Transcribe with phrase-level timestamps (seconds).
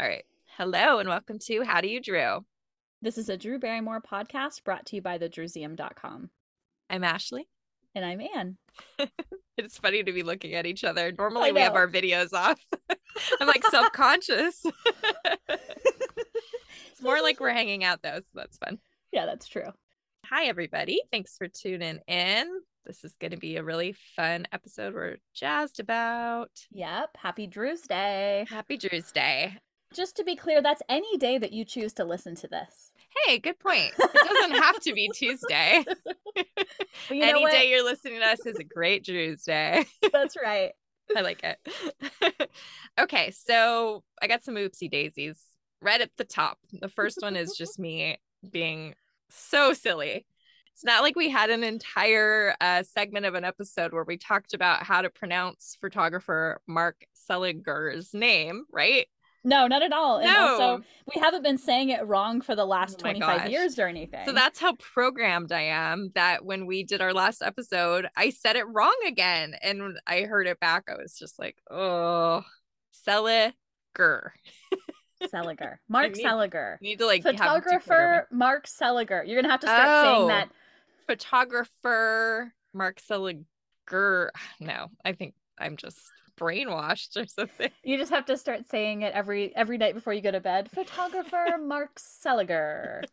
[0.00, 0.24] All right.
[0.56, 2.44] Hello and welcome to How Do You Drew?
[3.02, 6.30] This is a Drew Barrymore podcast brought to you by thedrewseum.com.
[6.88, 7.48] I'm Ashley.
[7.96, 8.58] And I'm Anne.
[9.58, 11.10] it's funny to be looking at each other.
[11.10, 12.60] Normally we have our videos off.
[13.40, 14.64] I'm like self conscious.
[15.48, 18.78] it's more like we're hanging out though, so that's fun.
[19.10, 19.72] Yeah, that's true.
[20.26, 21.02] Hi, everybody.
[21.10, 22.46] Thanks for tuning in.
[22.86, 26.52] This is going to be a really fun episode we're jazzed about.
[26.70, 27.16] Yep.
[27.16, 28.46] Happy Drew's Day.
[28.48, 29.58] Happy Drew's Day.
[29.94, 32.92] Just to be clear, that's any day that you choose to listen to this.
[33.26, 33.92] Hey, good point.
[33.98, 35.84] It doesn't have to be Tuesday.
[37.10, 39.86] You know Any day you're listening to us is a great Drew's Day.
[40.12, 40.72] That's right.
[41.16, 42.50] I like it.
[43.00, 45.40] okay, so I got some oopsie daisies
[45.80, 46.58] right at the top.
[46.72, 48.18] The first one is just me
[48.50, 48.94] being
[49.30, 50.26] so silly.
[50.74, 54.54] It's not like we had an entire uh, segment of an episode where we talked
[54.54, 59.06] about how to pronounce photographer Mark Seliger's name, right?
[59.44, 60.18] No, not at all.
[60.18, 60.46] And No.
[60.48, 63.48] also, we haven't been saying it wrong for the last Oh 25 gosh.
[63.50, 64.26] years or anything.
[64.26, 68.56] So that's how programmed I am that when we did our last episode, I said
[68.56, 69.54] it wrong again.
[69.62, 72.42] And when I heard it back, I was just like, oh,
[73.06, 73.52] Seliger.
[75.22, 75.76] Seliger.
[75.88, 76.80] Mark need- Seliger.
[76.80, 77.22] Need to like.
[77.22, 79.24] Photographer Mark Seliger.
[79.26, 80.02] You're going to have to start Oh.
[80.16, 80.48] saying that.
[81.06, 83.44] photographer Mark Seliger.
[84.60, 85.98] No, I think I'm just
[86.38, 87.70] brainwashed or something.
[87.82, 90.70] You just have to start saying it every every night before you go to bed.
[90.70, 93.04] Photographer Mark Seliger.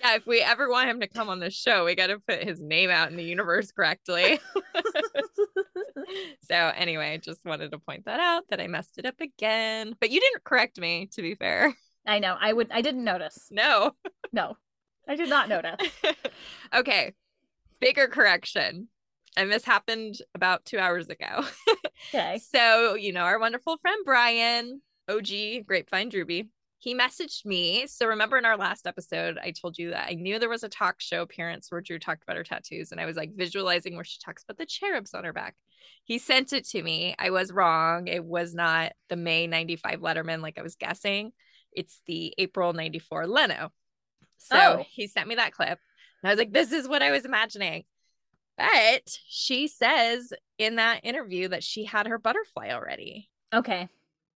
[0.00, 2.42] Yeah, if we ever want him to come on the show, we got to put
[2.42, 4.40] his name out in the universe correctly.
[6.48, 9.94] so, anyway, I just wanted to point that out that I messed it up again.
[10.00, 11.74] But you didn't correct me, to be fair.
[12.06, 12.34] I know.
[12.40, 13.48] I would I didn't notice.
[13.50, 13.92] No.
[14.32, 14.56] No.
[15.08, 15.80] I did not notice.
[16.72, 17.14] okay,
[17.80, 18.86] bigger correction.
[19.36, 21.44] And this happened about two hours ago.
[22.14, 22.38] Okay.
[22.38, 26.48] So, you know, our wonderful friend Brian, OG Grapevine Drewby,
[26.78, 27.86] he messaged me.
[27.88, 30.68] So, remember in our last episode, I told you that I knew there was a
[30.70, 34.04] talk show appearance where Drew talked about her tattoos, and I was like visualizing where
[34.04, 35.56] she talks about the cherubs on her back.
[36.04, 37.14] He sent it to me.
[37.18, 38.08] I was wrong.
[38.08, 41.32] It was not the May 95 Letterman like I was guessing.
[41.70, 43.72] It's the April 94 Leno.
[44.38, 44.84] So, Oh.
[44.88, 45.78] he sent me that clip.
[46.22, 47.84] And I was like, this is what I was imagining.
[48.60, 53.30] But she says in that interview that she had her butterfly already.
[53.54, 53.88] Okay.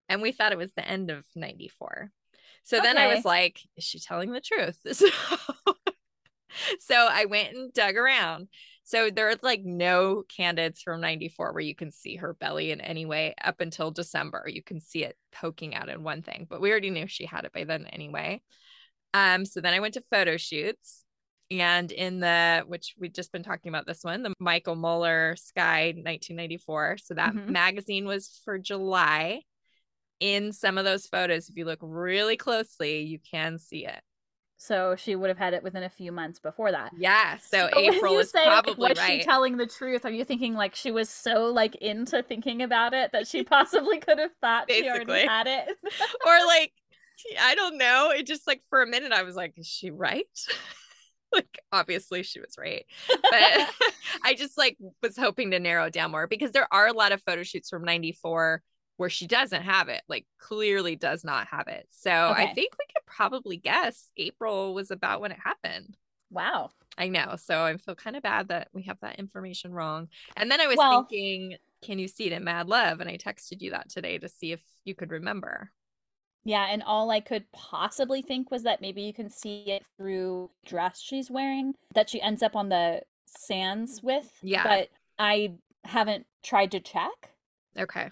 [0.07, 2.09] And we thought it was the end of 94.
[2.63, 4.79] So then I was like, is she telling the truth?
[4.93, 5.09] So,
[6.79, 8.47] so I went and dug around.
[8.83, 12.79] So there are like no candidates from 94 where you can see her belly in
[12.79, 14.45] any way up until December.
[14.47, 17.45] You can see it poking out in one thing, but we already knew she had
[17.45, 18.41] it by then anyway.
[19.15, 21.02] Um, so then I went to photo shoots
[21.61, 25.93] and in the which we've just been talking about this one, the Michael Muller Sky
[25.95, 26.97] 1994.
[26.97, 27.49] So that Mhm.
[27.49, 29.41] magazine was for July.
[30.19, 34.01] In some of those photos, if you look really closely, you can see it.
[34.57, 36.93] So she would have had it within a few months before that.
[36.97, 37.37] Yeah.
[37.39, 39.19] So, when April is say, probably was right.
[39.19, 40.05] she telling the truth?
[40.05, 43.99] Are you thinking like she was so like into thinking about it that she possibly
[43.99, 45.67] could have thought she already had it?
[46.25, 46.71] or like,
[47.41, 48.11] I don't know.
[48.15, 50.25] It just like for a minute, I was like, is she right?
[51.33, 52.85] like, obviously she was right.
[53.09, 53.21] But
[54.23, 57.21] I just like was hoping to narrow down more because there are a lot of
[57.23, 58.61] photo shoots from 94
[58.97, 61.87] where she doesn't have it, like clearly does not have it.
[61.89, 65.97] So I think we could probably guess April was about when it happened.
[66.29, 66.69] wow.
[66.95, 67.37] I know.
[67.43, 70.09] So I feel kind of bad that we have that information wrong.
[70.37, 72.99] And then I was Well- thinking, can you see it in Mad Love?
[72.99, 75.71] And I texted you that today to see if you could remember.
[76.45, 80.49] Yeah, and all I could possibly think was that maybe you can see it through
[80.65, 84.29] dress she's wearing that she ends up on the sands with.
[84.41, 84.63] Yeah.
[84.63, 85.53] But I
[85.85, 87.31] haven't tried to check.
[87.77, 88.09] Okay.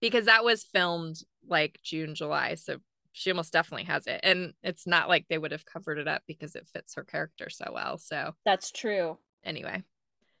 [0.00, 2.54] Because that was filmed like June, July.
[2.54, 2.78] So
[3.12, 4.20] she almost definitely has it.
[4.22, 7.48] And it's not like they would have covered it up because it fits her character
[7.50, 7.98] so well.
[7.98, 9.18] So That's true.
[9.42, 9.82] anyway,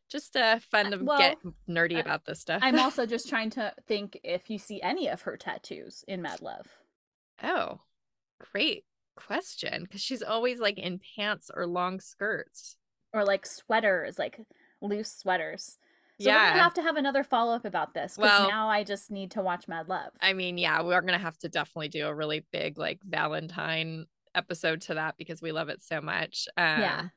[0.08, 1.38] just uh, fun to well, get
[1.68, 2.60] nerdy about this stuff.
[2.62, 6.42] I'm also just trying to think if you see any of her tattoos in Mad
[6.42, 6.66] Love.
[7.42, 7.80] Oh,
[8.52, 8.84] great
[9.16, 9.82] question.
[9.82, 12.76] Because she's always like in pants or long skirts.
[13.12, 14.38] Or like sweaters, like
[14.82, 15.78] loose sweaters.
[16.18, 18.84] So we're gonna have to have another follow up about this because Well- now I
[18.84, 20.12] just need to watch Mad Love.
[20.20, 24.80] I mean, yeah, we're gonna have to definitely do a really big like Valentine episode
[24.82, 26.48] to that because we love it so much.
[26.56, 27.08] Um, Yeah.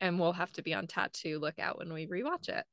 [0.00, 2.64] and we'll have to be on tattoo lookout when we rewatch it.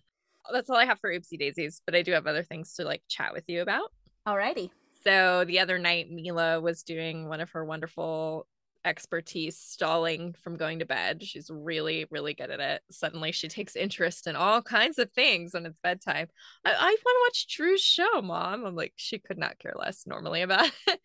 [0.52, 3.04] That's all I have for Oopsie Daisies, but I do have other things to like
[3.10, 3.92] chat with you about.
[4.26, 4.72] Alrighty.
[5.08, 8.46] So the other night, Mila was doing one of her wonderful
[8.84, 11.24] expertise stalling from going to bed.
[11.24, 12.82] She's really, really good at it.
[12.92, 16.28] Suddenly she takes interest in all kinds of things when it's bedtime.
[16.66, 18.66] I, I want to watch Drew's show, mom.
[18.66, 21.00] I'm like, she could not care less normally about it.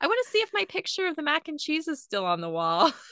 [0.00, 2.40] I want to see if my picture of the mac and cheese is still on
[2.40, 2.92] the wall.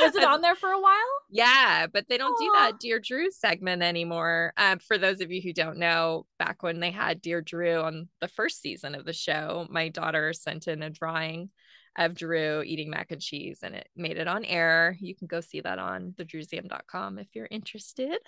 [0.00, 0.96] Was it on there for a while?
[1.30, 4.52] Yeah, but they don't do that Dear Drew segment anymore.
[4.56, 8.08] Um, for those of you who don't know, back when they had Dear Drew on
[8.20, 11.50] the first season of the show, my daughter sent in a drawing
[11.98, 14.96] of Drew eating mac and cheese and it made it on air.
[15.00, 18.18] You can go see that on thedrewseum.com if you're interested.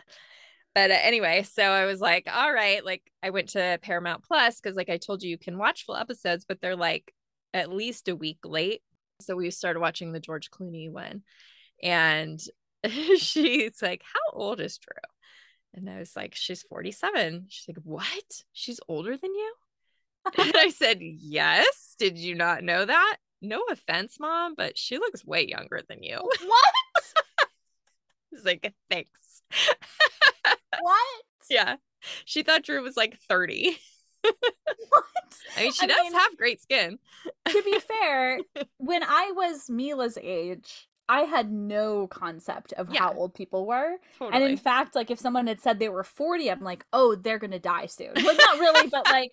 [0.74, 4.60] But uh, anyway, so I was like, all right, like I went to Paramount Plus
[4.60, 7.14] because, like I told you, you can watch full episodes, but they're like
[7.54, 8.82] at least a week late.
[9.20, 11.22] So we started watching the George Clooney one.
[11.82, 12.42] And
[13.16, 14.92] she's like, How old is Drew?
[15.72, 17.46] And I was like, She's 47.
[17.48, 18.42] She's like, What?
[18.52, 19.54] She's older than you?
[20.38, 21.94] and I said, Yes.
[21.98, 23.16] Did you not know that?
[23.40, 26.18] No offense, mom, but she looks way younger than you.
[26.44, 26.74] What?
[28.30, 29.42] He's like, Thanks.
[30.80, 31.22] what?
[31.48, 31.76] yeah.
[32.24, 33.78] She thought Drew was like 30.
[34.88, 35.04] What?
[35.56, 36.98] I mean, she I does mean- have great skin.
[37.48, 38.40] to be fair,
[38.78, 43.00] when I was Mila's age, I had no concept of Yeah.
[43.00, 43.96] how old people were.
[44.18, 44.42] Totally.
[44.42, 47.38] And in fact, like if someone had said they were 40, I'm like, oh, they're
[47.38, 48.14] gonna die soon.
[48.14, 49.32] Like not really, but like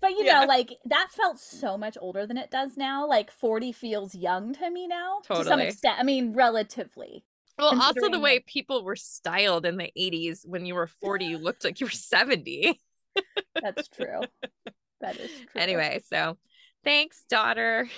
[0.00, 0.40] but you Yeah.
[0.40, 3.06] know, like that felt so much older than it does now.
[3.06, 5.18] Like 40 feels young to me now.
[5.24, 5.66] To some Totally.
[5.66, 5.96] extent.
[5.98, 7.24] I mean, relatively.
[7.58, 11.38] well, also the way people were styled in the 80s when you were 40, you
[11.38, 12.80] looked like you were 70.
[13.60, 14.20] That's true.
[15.00, 15.60] that is true.
[15.60, 16.36] Anyway, so
[16.84, 17.88] thanks, daughter.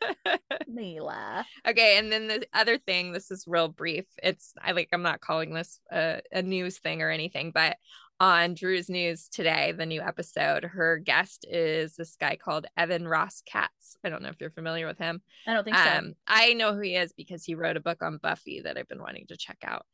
[0.66, 1.44] Mila.
[1.66, 4.06] okay, and then the other thing, this is real brief.
[4.22, 7.76] It's I like I'm not calling this a, a news thing or anything, but
[8.20, 13.42] on Drew's News today, the new episode, her guest is this guy called Evan Ross
[13.44, 13.96] Katz.
[14.04, 15.20] I don't know if you're familiar with him.
[15.46, 15.82] I don't think so.
[15.98, 18.88] Um, I know who he is because he wrote a book on Buffy that I've
[18.88, 19.84] been wanting to check out.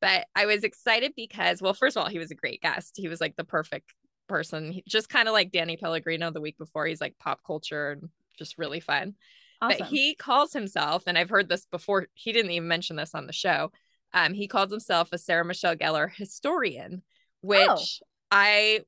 [0.00, 2.94] But I was excited because, well, first of all, he was a great guest.
[2.96, 3.92] He was like the perfect
[4.26, 6.86] person, He- just kind of like Danny Pellegrino the week before.
[6.86, 8.08] He's like pop culture and
[8.38, 9.14] just really fun.
[9.62, 9.78] awesome.
[9.78, 12.08] But he calls himself, and I've heard this before.
[12.14, 13.72] He didn't even mention this on the show.
[14.12, 17.02] Um, he calls himself a Sarah Michelle Gellar historian,
[17.40, 18.06] which Oh.
[18.30, 18.80] I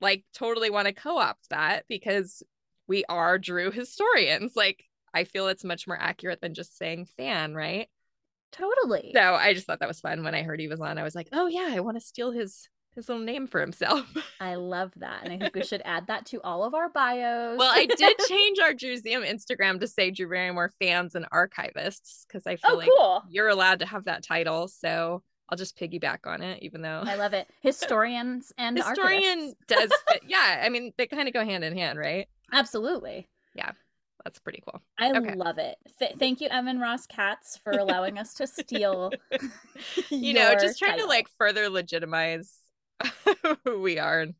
[0.00, 2.42] like totally want to co-opt that because
[2.86, 4.54] we are Drew historians.
[4.56, 4.84] Like
[5.14, 7.88] I feel it's much more accurate than just saying fan, right?
[8.52, 9.10] totally.
[9.14, 10.98] So I just thought that was fun when I heard he was on.
[10.98, 14.04] I was like, oh yeah, I want to steal his his little name for himself.
[14.40, 15.20] I love that.
[15.22, 17.58] And I think we should add that to all of our bios.
[17.58, 22.46] well, I did change our Drewseum Instagram to say Drew Barrymore fans and archivists because
[22.46, 23.22] I feel oh, like cool.
[23.30, 24.66] you're allowed to have that title.
[24.66, 27.46] So I'll just piggyback on it, even though I love it.
[27.60, 29.54] Historians and historian archivists.
[29.68, 30.22] does fit.
[30.26, 32.26] Yeah, I mean they kind of go hand in hand, right?
[32.52, 33.28] Absolutely.
[33.54, 33.70] Yeah
[34.26, 34.82] that's pretty cool.
[34.98, 35.36] I Okay.
[35.36, 35.76] love it.
[36.00, 39.12] Th- thank you, Evan Ross Katz, for allowing us to steal.
[40.10, 42.58] you know, just trying to like further legitimize
[43.80, 44.34] we are and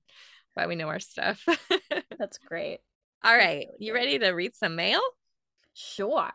[0.55, 1.45] why we know our stuff.
[2.19, 2.81] That's great.
[3.25, 5.01] All right, really you ready to read some mail?
[5.75, 6.31] Sure.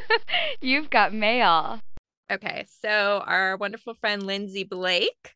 [0.60, 1.80] You've got mail.
[2.30, 5.34] Okay, so our wonderful friend Lindsay Blake.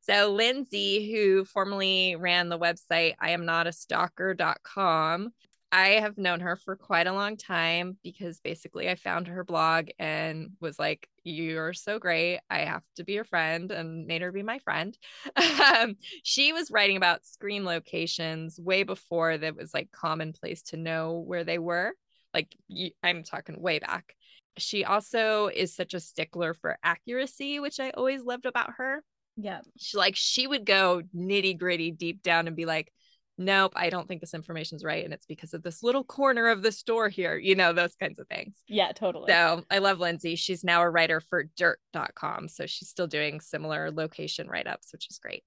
[0.00, 5.32] So Lindsay, who formerly ran the website I am not a stalker.com,
[5.70, 9.88] I have known her for quite a long time because basically I found her blog
[9.98, 12.40] and was like, You're so great.
[12.48, 14.96] I have to be your friend and made her be my friend.
[15.76, 21.18] um, she was writing about screen locations way before that was like commonplace to know
[21.26, 21.92] where they were.
[22.32, 22.54] Like,
[23.02, 24.14] I'm talking way back.
[24.56, 29.02] She also is such a stickler for accuracy, which I always loved about her
[29.36, 29.60] Yeah.
[29.78, 32.92] she like she would go nitty gritty deep down and be like
[33.38, 36.62] nope i don't think this information's right and it's because of this little corner of
[36.62, 39.30] the store here you know those kinds of things Yeah, totally.
[39.32, 43.90] so i love lindsay she's now a writer for dirt.com so she's still doing similar
[43.90, 45.44] location write-ups which is great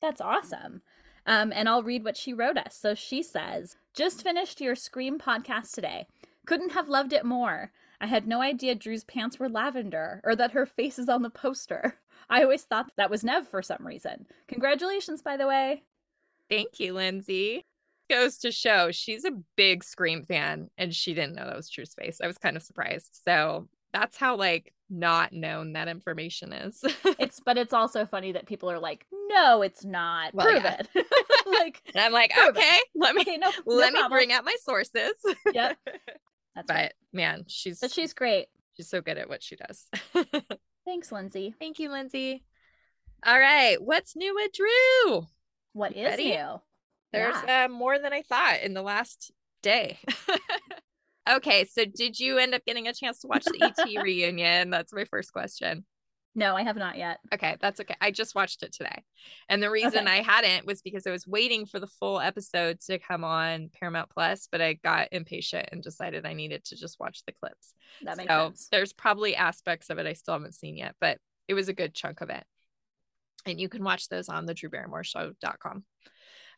[0.00, 0.82] That's awesome.
[1.26, 2.74] Um, and I'll read what she wrote us.
[2.80, 6.06] So she says, Just finished your Scream podcast today.
[6.46, 7.72] Couldn't have loved it more.
[8.00, 11.28] I had no idea Drew's pants were lavender or that her face is on the
[11.28, 11.98] poster.
[12.30, 14.24] I always thought that was Neve for some reason.
[14.48, 15.82] Congratulations, by the way.
[16.50, 17.64] Thank you lindsay
[18.10, 21.94] goes to show she's a big scream fan and she didn't know that was Drew's
[21.94, 26.82] face i was kind of surprised so that's how like not known that information is
[27.20, 30.34] It's but it's also funny that people are like, no, it's not.
[30.34, 30.80] Well, Prove yeah.
[30.80, 30.88] it.
[31.46, 32.58] like, and i'm like Prove it.
[32.58, 34.18] okay let me okay, no, no let me problem.
[34.18, 35.12] bring out my sources
[35.52, 35.78] Yep.
[36.56, 36.92] That's but right.
[37.12, 38.46] man she's But she's great.
[38.76, 39.86] she's so good at what she does
[40.84, 41.54] Thanks, Lindsay.
[41.60, 42.42] thank you lindsay
[43.24, 45.26] all right what's new with drew
[45.72, 46.30] What You is ready?
[46.30, 46.60] new?
[47.12, 47.64] there's Yeah.
[47.64, 49.98] uh, more than i thought in the last day
[51.30, 54.92] okay so did you end up getting a chance to watch the et reunion that's
[54.92, 55.84] my first question
[56.36, 57.18] No, I have not yet.
[57.34, 57.96] Okay, that's okay.
[58.00, 59.02] I just watched it today.
[59.48, 60.18] And the reason Okay.
[60.18, 64.10] I hadn't was because I was waiting for the full episode to come on Paramount
[64.10, 67.74] Plus, but I got impatient and decided I needed to just watch the clips.
[68.02, 68.68] That makes so sense.
[68.70, 71.94] there's probably aspects of it I still haven't seen yet, but it was a good
[71.94, 72.44] chunk of it.
[73.46, 75.84] And you can watch those on the Drew Barrymore show.com.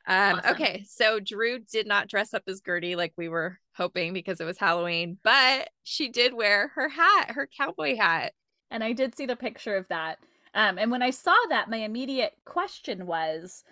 [0.05, 0.51] Um, Awesome.
[0.51, 4.45] okay, so Drew did not dress up as Gertie like we were hoping because it
[4.45, 8.33] was Halloween, but she did wear her hat, her cowboy hat.
[8.71, 10.19] And I did see the picture of that.
[10.55, 13.63] Um, and when I saw that, my immediate question was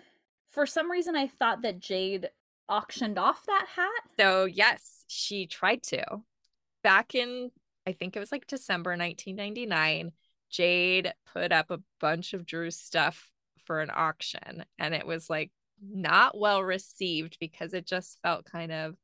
[0.51, 2.27] for some reason, I thought that Jaid
[2.69, 4.01] auctioned off that hat.
[4.19, 6.03] So, yes, she tried to.
[6.83, 7.51] Back in,
[7.85, 10.11] I think it was like December 1999,
[10.51, 13.29] Jaid put up a bunch of Drew's stuff
[13.65, 18.71] for an auction, and it was like not well received because it just felt kind
[18.71, 18.95] of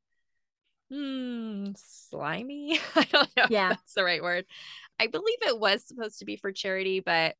[0.90, 2.78] hmm slimy.
[2.94, 3.70] I don't know Yeah.
[3.72, 4.46] if that's the right word.
[4.98, 7.36] I believe it was supposed to be for charity, but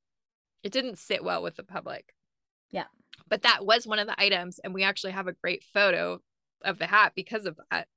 [0.62, 2.14] it didn't sit well with the public.
[2.70, 2.86] Yeah.
[3.28, 6.20] But that was one of the items, and we actually have a great photo
[6.62, 7.88] of the hat because of that.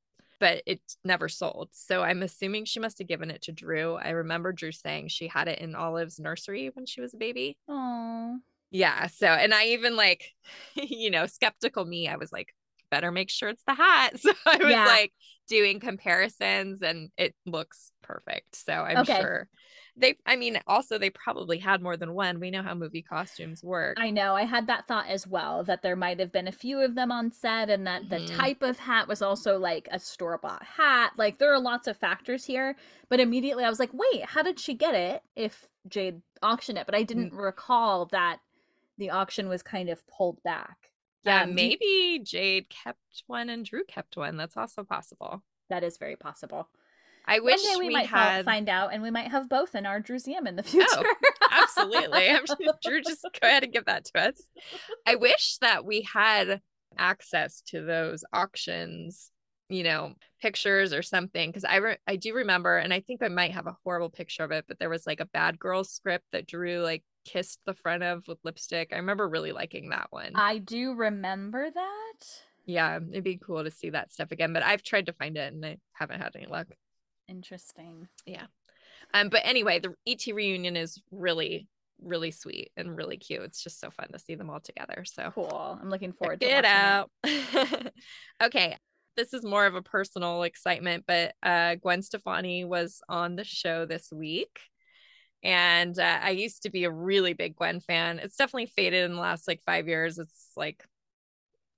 [0.41, 1.69] But it never sold.
[1.73, 3.95] So I'm assuming she must have given it to Drew.
[3.95, 7.57] I remember Drew saying she had it in Olive's nursery when she was a baby.
[7.67, 9.07] Oh, Yeah.
[9.07, 10.33] So, and I even like,
[10.75, 12.53] you know, skeptical me, I was like,
[12.89, 14.13] better make sure it's the hat.
[14.19, 14.85] So I was Yeah.
[14.85, 15.13] like
[15.47, 18.55] doing comparisons and it looks perfect.
[18.55, 19.05] So I'm Okay.
[19.05, 19.47] sure
[19.97, 22.39] they, I mean, also they probably had more than one.
[22.39, 23.97] We know how movie costumes work.
[23.99, 24.35] I know.
[24.35, 27.11] I had that thought as well that there might have been a few of them
[27.11, 28.37] on set and that the Mhm.
[28.37, 31.11] type of hat was also like a store bought hat.
[31.17, 32.75] Like there are lots of factors here.
[33.09, 36.85] But immediately I was like, wait, how did she get it if Jaid auctioned it?
[36.85, 38.39] But I didn't recall that
[38.97, 40.77] the auction was kind of pulled back.
[41.23, 41.43] yeah.
[41.43, 44.37] Um, maybe Jaid kept one and Drew kept one.
[44.37, 45.43] That's also possible.
[45.69, 46.69] That is very possible.
[47.25, 48.45] I wish One day we, we, might had.
[48.45, 50.87] find out and we might have both in our Drewseum in the future.
[50.91, 51.15] Oh,
[51.51, 52.29] absolutely.
[52.29, 54.41] I'm sure Drew, just go ahead and give that to us.
[55.05, 56.61] I wish that we had
[56.97, 59.31] access to those auctions,
[59.69, 61.49] you know, pictures or something.
[61.49, 64.43] Because I re- I do remember, and I think I might have a horrible picture
[64.43, 67.75] of it, but there was like a Bad girl script that Drew like kissed the
[67.75, 68.89] front of with lipstick.
[68.91, 70.31] I remember really liking that one.
[70.35, 72.25] I do remember that.
[72.65, 74.53] yeah, it'd be cool to see that stuff again.
[74.53, 76.67] But I've tried to find it and I haven't had any luck.
[77.31, 78.09] Interesting.
[78.25, 78.45] Yeah.
[79.13, 81.67] Um, but anyway, the ET reunion is really,
[82.01, 83.41] really sweet and really cute.
[83.41, 85.05] It's just so fun to see them all together.
[85.05, 85.79] So Cool.
[85.81, 87.09] I'm looking forward to it out.
[88.43, 88.77] okay.
[89.15, 93.85] This is more of a personal excitement, but uh, Gwen Stefani was on the show
[93.85, 94.59] this week.
[95.43, 98.19] And uh, I used to be a really big Gwen fan.
[98.19, 100.17] It's definitely faded in the last like five years.
[100.17, 100.85] It's like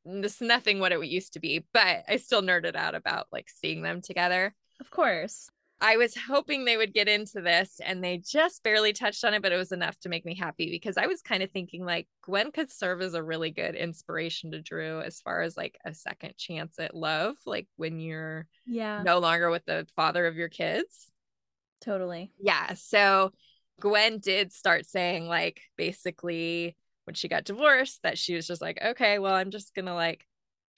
[0.06, 3.82] this nothing what it used to be, but I still nerded out about like seeing
[3.82, 4.54] them together.
[4.84, 5.50] Of course.
[5.80, 9.42] I was hoping they would get into this and they just barely touched on it,
[9.42, 12.10] but it was enough to make me happy because I was kind of thinking like
[12.22, 15.94] Gwen could serve as a really good inspiration to Drew as far as like a
[15.94, 19.04] second chance at love, like when you're Yeah.
[19.04, 21.10] no longer with the father of your kids.
[21.80, 22.34] Totally.
[22.42, 22.74] Yeah.
[22.74, 23.32] So
[23.80, 26.76] Gwen did start saying, like, basically
[27.06, 29.94] when she got divorced, that she was just like, okay, well, I'm just going to
[29.94, 30.26] like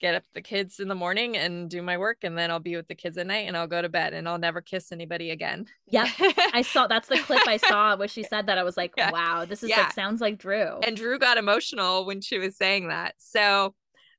[0.00, 2.18] get up the kids in the morning and do my work.
[2.22, 4.28] And then I'll be with the kids at night and I'll go to bed and
[4.28, 5.66] I'll never kiss anybody again.
[5.88, 6.08] Yep.
[6.52, 8.58] I saw that's the clip I saw where she said that.
[8.58, 9.10] I was like, Yeah.
[9.10, 9.82] wow, this is Yeah.
[9.82, 10.78] like sounds like Drew.
[10.80, 13.14] and Drew got emotional when she was saying that.
[13.18, 13.74] So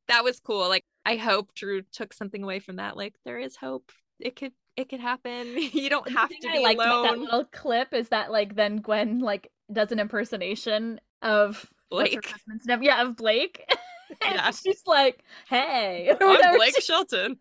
[0.08, 0.68] that was cool.
[0.70, 2.96] Like, I hope Drew took something away from that.
[2.98, 3.92] Like, there is hope.
[4.20, 4.54] It could.
[4.76, 5.48] It could happen.
[5.74, 8.78] You don't have to I be liked about that little clip is that like then
[8.78, 12.32] Gwen like does an impersonation of Blake.
[12.68, 13.64] Yeah, of Blake.
[14.10, 14.52] and Yeah.
[14.52, 16.12] she's like, hey.
[16.22, 16.56] I'm.
[16.56, 17.38] Blake Shelton.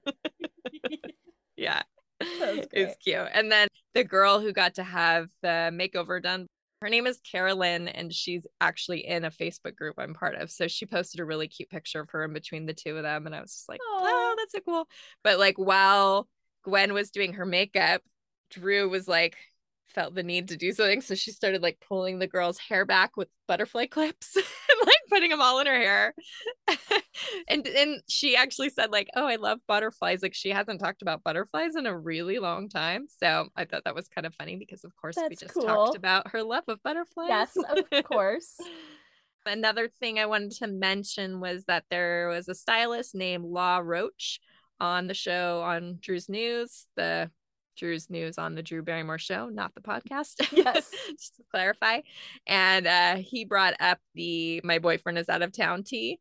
[1.56, 1.82] yeah.
[2.20, 3.28] It's cute.
[3.32, 6.46] And then the girl who got to have the makeover done,
[6.82, 10.50] her name is Carolyn, and she's actually in a Facebook group I'm part of.
[10.50, 13.26] So she posted a really cute picture of her in between the two of them.
[13.26, 14.06] And I was just like, oh, Aw.
[14.06, 14.88] oh, that's so cool.
[15.24, 16.28] But like while
[16.64, 18.02] Gwen was doing her makeup,
[18.50, 19.36] Drew was like,
[19.86, 21.00] felt the need to do something.
[21.00, 24.44] So she started like pulling the girl's hair back with butterfly clips and
[24.84, 26.14] like putting them all in her hair.
[27.48, 31.22] and and she actually said like, "Oh, I love butterflies." Like she hasn't talked about
[31.22, 33.06] butterflies in a really long time.
[33.08, 35.64] So I thought that was kind of funny because of course we just cool.
[35.64, 37.28] talked about her love of butterflies.
[37.28, 38.56] Yes, of course.
[39.46, 44.40] Another thing I wanted to mention was that there was a stylist named Law Roach
[44.80, 47.30] on the show on Drew's News, the
[47.76, 50.34] Drew's News on the Drew Barrymore show, not the podcast.
[50.52, 50.90] Yes.
[51.10, 52.00] Just to clarify.
[52.46, 56.18] And uh, he brought up the My Boyfriend is Out of Town tea.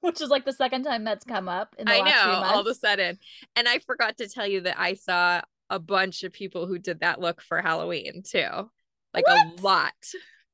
[0.00, 2.66] Which is like the second time that's come up in the I know, all of
[2.66, 3.18] a sudden.
[3.56, 7.00] And I forgot to tell you that I saw a bunch of people who did
[7.00, 8.70] that look for Halloween too.
[9.12, 9.58] Like What?
[9.58, 9.92] a lot.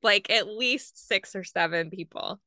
[0.01, 2.39] like at least six or seven people.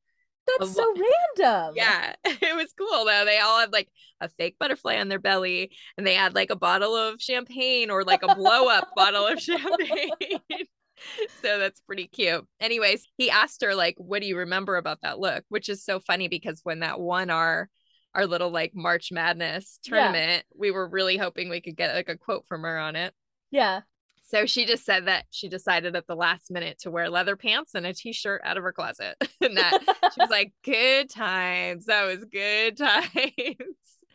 [0.59, 1.75] That's so random.
[1.77, 3.25] Yeah, it was cool though.
[3.25, 3.89] They all had like
[4.21, 8.05] a fake butterfly on their belly, and they had like a bottle of champagne or
[8.05, 10.11] like a blow up bottle of champagne.
[11.43, 12.47] so that's pretty cute.
[12.61, 16.01] Anyways, he asked her like, "What do you remember about that look?" Which is so
[16.01, 17.69] funny because when that won our
[18.15, 20.59] our little like March Madness tournament, yeah.
[20.59, 23.13] we were really hoping we could get like a quote from her on it.
[23.51, 23.81] Yeah.
[24.29, 27.75] So she just said that she decided at the last minute to wear leather pants
[27.75, 29.17] and a t-shirt out of her closet.
[29.41, 31.87] and that she was like, good times.
[31.87, 33.07] That was good times.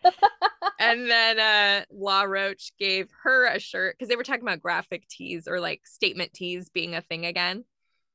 [0.79, 5.08] and then uh Law Roach gave her a shirt because they were talking about graphic
[5.08, 7.65] tees or like statement tees being a thing again.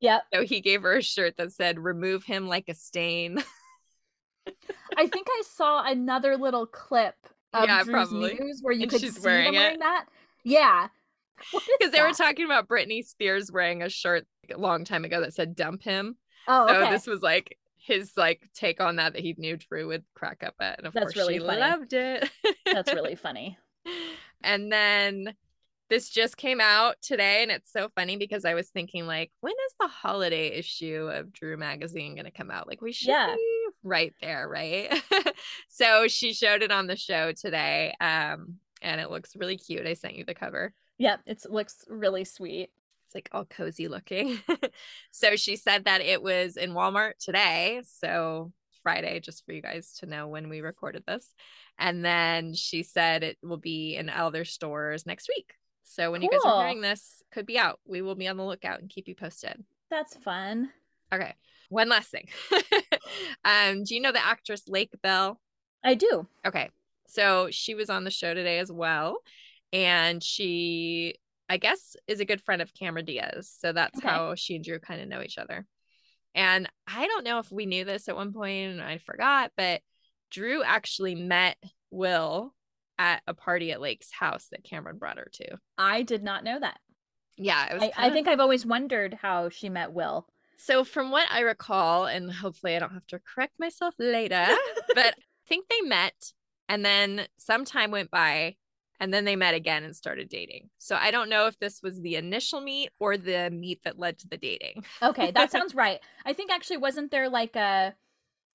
[0.01, 0.23] Yep.
[0.33, 3.43] So he gave her a shirt that said, remove him like a stain.
[4.97, 7.17] I think I saw another little clip
[7.53, 8.35] of yeah, Drew's probably.
[8.35, 10.07] news where you and could see wearing them wearing that.
[10.45, 10.89] Yeah.
[11.79, 15.35] Because they were talking about Britney Spears wearing a shirt a long time ago that
[15.35, 16.17] said dump him.
[16.47, 16.75] Oh, okay.
[16.75, 20.43] so this was like his like take on that that he knew Drew would crack
[20.45, 20.79] up at.
[20.79, 21.61] And of That's course really she funny.
[21.61, 22.31] loved it.
[22.67, 23.59] That's really funny.
[24.43, 25.35] And then
[25.89, 29.53] this just came out today and it's so funny because I was thinking like when
[29.53, 32.69] is the holiday issue of Drew magazine going to come out?
[32.69, 33.35] Like we should yeah.
[33.35, 35.03] be right there, right?
[35.69, 39.87] so she showed it on the show today um and it looks really cute.
[39.87, 40.73] I sent you the cover.
[40.99, 42.71] Yep, it looks really sweet.
[43.07, 44.39] It's like all cozy looking.
[45.11, 47.81] so she said that it was in Walmart today.
[47.87, 48.53] So
[48.83, 51.35] Friday, just for you guys to know when we recorded this.
[51.79, 55.55] And then she said it will be in other stores next week.
[55.85, 56.29] So when cool.
[56.31, 57.81] you guys are hearing this, could be out.
[57.87, 59.65] We will be on the lookout and keep you posted.
[59.91, 60.71] That's fun.
[61.13, 61.35] Okay.
[61.71, 62.29] One last thing.
[63.45, 65.41] um, do you know the actress Lake Bell?
[65.83, 66.27] I do.
[66.45, 66.69] Okay.
[67.07, 69.19] So she was on the show today as well
[69.73, 71.15] and she
[71.49, 73.51] I guess is a good friend of Cameron Diaz.
[73.59, 74.09] So that's okay.
[74.09, 75.65] how she and Drew kind of know each other.
[76.35, 79.81] And I don't know if we knew this at one point and I forgot, but
[80.31, 81.57] Drew actually met
[81.91, 82.55] Will
[82.99, 85.57] at a party at Lake's house that Cameron brought her to.
[85.79, 86.79] I did not know that.
[87.39, 87.93] Yeah, I, kinda...
[87.97, 90.27] I think I've always wondered how she met Will.
[90.59, 94.45] So, from what I recall, and hopefully I don't have to correct myself later,
[94.95, 96.33] but I think they met
[96.69, 98.57] and then some time went by
[99.01, 100.71] and then they met again and started dating.
[100.79, 104.19] So I don't know if this was the initial meet or the meet that led
[104.19, 104.85] to the dating.
[105.03, 106.01] okay, that sounds right.
[106.25, 107.95] I think actually wasn't there like a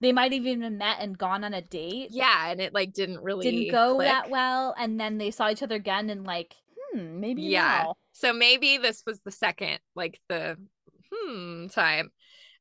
[0.01, 2.09] they might have even met and gone on a date.
[2.11, 4.07] Yeah, and it like didn't really didn't go click.
[4.07, 6.55] that well, and then they saw each other again and like,
[6.93, 7.85] hmm, maybe yeah.
[7.85, 7.95] Now.
[8.13, 10.57] So maybe this was the second, like the
[11.11, 12.11] hmm time.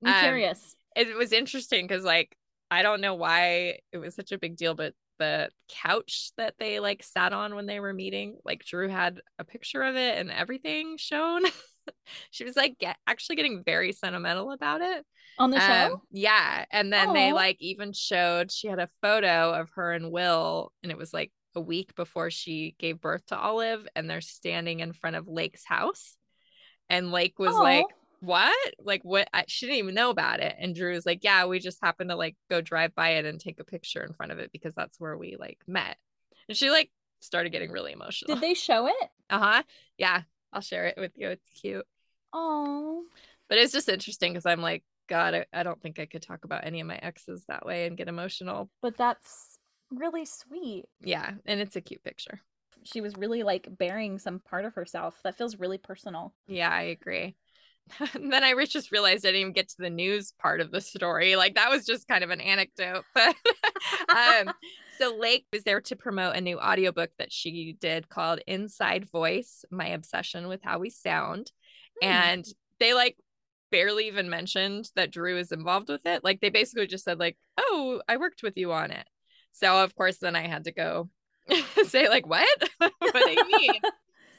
[0.02, 0.76] I'm um, curious.
[0.96, 2.36] It was interesting because like
[2.70, 6.80] I don't know why it was such a big deal, but the couch that they
[6.80, 8.36] like sat on when they were meeting.
[8.44, 11.42] Like Drew had a picture of it and everything shown.
[12.30, 15.04] she was like get, actually getting very sentimental about it
[15.38, 15.94] on the show.
[15.94, 17.14] Um, yeah, and then Aww.
[17.14, 21.12] they like even showed she had a photo of her and Will, and it was
[21.12, 25.28] like a week before she gave birth to Olive, and they're standing in front of
[25.28, 26.16] Lake's house,
[26.88, 27.62] and Lake was Aww.
[27.62, 27.86] like
[28.22, 28.74] what?
[28.78, 29.28] Like what?
[29.34, 30.54] I, she didn't even know about it.
[30.58, 33.40] And Drew was like, yeah, we just happened to like go drive by it and
[33.40, 35.96] take a picture in front of it because that's where we like met.
[36.48, 38.34] And she like started getting really emotional.
[38.34, 38.94] Did they show it?
[39.30, 39.62] Uh huh.
[39.96, 41.28] Yeah, I'll share it with you.
[41.30, 41.86] It's cute.
[42.34, 43.04] Oh.
[43.48, 46.44] But it's just interesting because I'm like, God, I, I don't think I could talk
[46.44, 48.68] about any of my exes that way and get emotional.
[48.82, 49.58] But that's
[49.90, 50.84] really sweet.
[51.00, 52.40] Yeah, and it's a cute picture.
[52.84, 55.18] She was really like bearing some part of herself.
[55.24, 56.34] That feels really personal.
[56.46, 57.36] Yeah, I agree.
[58.14, 61.36] then I just realized I didn't even get to the news part of the story.
[61.36, 63.04] Like that was just kind of an anecdote.
[63.14, 63.36] But
[64.08, 64.54] um,
[64.98, 69.64] so Lake was there to promote a new audiobook that she did called Inside Voice
[69.70, 71.50] My Obsession with How We Sound.
[72.00, 72.08] Hmm.
[72.08, 72.44] And
[72.78, 73.16] they like
[73.70, 76.22] barely even mentioned that Drew is involved with it.
[76.22, 79.06] Like they basically just said, like, oh, I worked with you on it.
[79.52, 81.10] So of course then I had to go
[81.86, 82.70] say, like, what?
[82.78, 83.80] what do you mean?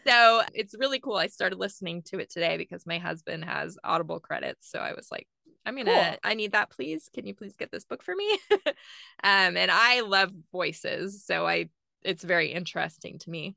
[0.05, 1.15] So it's really cool.
[1.15, 4.69] I started listening to it today because my husband has Audible credits.
[4.69, 5.27] So I was like,
[5.65, 6.17] I'm gonna cool.
[6.23, 7.09] I need that please.
[7.13, 8.39] Can you please get this book for me?
[8.51, 11.69] um and I love voices, so I
[12.03, 13.55] it's very interesting to me.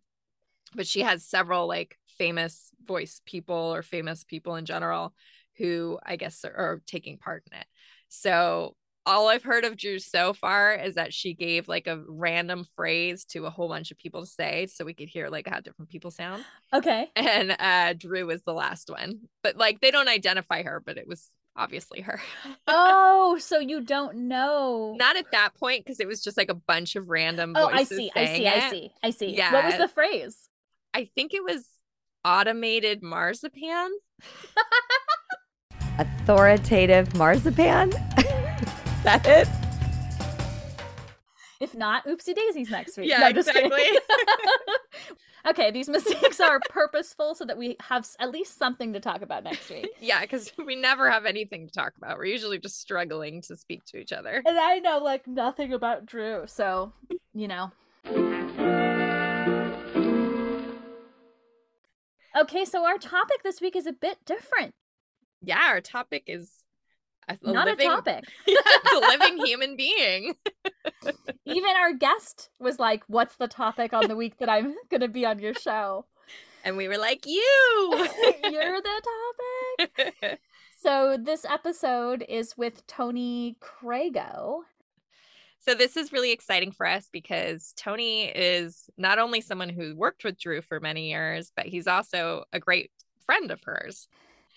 [0.75, 5.15] But she has several like famous voice people or famous people in general
[5.59, 7.67] who I guess are, are taking part in it.
[8.09, 12.67] So all I've heard of Drew so far is that she gave like a random
[12.75, 15.61] phrase to a whole bunch of people to say so we could hear like how
[15.61, 16.45] different people sound.
[16.75, 17.09] Okay.
[17.15, 19.21] And uh Drew was the last one.
[19.43, 22.21] But like they don't identify her, but it was obviously her.
[22.67, 24.97] oh, so you don't know.
[24.99, 27.85] Not at that point because it was just like a bunch of random Oh, I
[27.85, 28.11] see.
[28.15, 28.47] I see.
[28.47, 28.55] It.
[28.55, 28.93] I see.
[29.05, 29.37] I see.
[29.37, 29.53] Yeah.
[29.53, 30.49] What was the phrase?
[30.93, 31.65] I think it was
[32.25, 33.91] automated marzipan.
[35.99, 37.93] authoritative marzipan.
[39.07, 39.49] That it?
[41.61, 43.09] If not, oopsie daisies next week.
[43.09, 43.71] Yeah, No, exactly.
[45.49, 49.45] okay, these mistakes are purposeful so that we have at least something to talk about
[49.45, 49.89] next week.
[50.01, 52.19] yeah, because we never have anything to talk about.
[52.19, 54.43] We're usually just struggling to speak to each other.
[54.45, 56.93] And I know like nothing about Drew, so
[57.33, 57.71] you know.
[62.37, 64.75] Okay, so our topic this week is a bit different.
[65.43, 66.65] Yeah, our topic is
[67.29, 68.25] a Not living, a topic.
[68.47, 70.35] Yeah, it's a living human being.
[71.45, 75.09] Even our guest was like, "What's the topic on the week that I'm going to
[75.09, 76.07] be on your show?"
[76.65, 78.09] And we were like, you.
[78.43, 79.03] You're the
[79.79, 80.41] topic.
[80.81, 84.61] So this episode is with Tony Crago.
[85.61, 90.23] So this is really exciting for us because Tony is not only someone who worked
[90.23, 92.91] with Drew for many years, but he's also a great
[93.25, 94.07] friend of hers.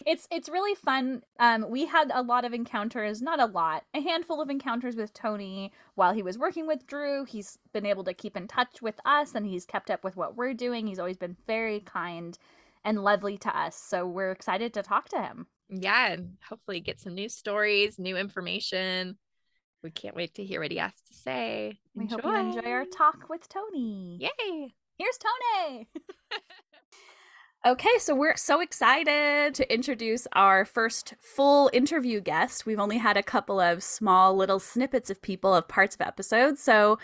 [0.05, 1.23] It's it's really fun.
[1.39, 5.13] Um, we had a lot of encounters, not a lot, a handful of encounters with
[5.13, 7.25] Tony while he was working with Drew.
[7.25, 10.35] He's been able to keep in touch with us, and he's kept up with what
[10.35, 10.87] we're doing.
[10.87, 12.37] He's always been very kind
[12.83, 13.75] and lovely to us.
[13.75, 15.47] So we're excited to talk to him.
[15.69, 19.17] Yeah, and hopefully get some new stories, new information.
[19.83, 21.79] We can't wait to hear what he has to say.
[21.95, 24.17] We hope you enjoy our talk with Tony.
[24.19, 24.73] Yay!
[24.97, 25.87] Here's Tony.
[27.65, 32.65] okay, so we're so excited to introduce our first full interview guest.
[32.65, 36.61] We've only had a couple of small little snippets of people of parts of episodes.
[36.61, 36.97] So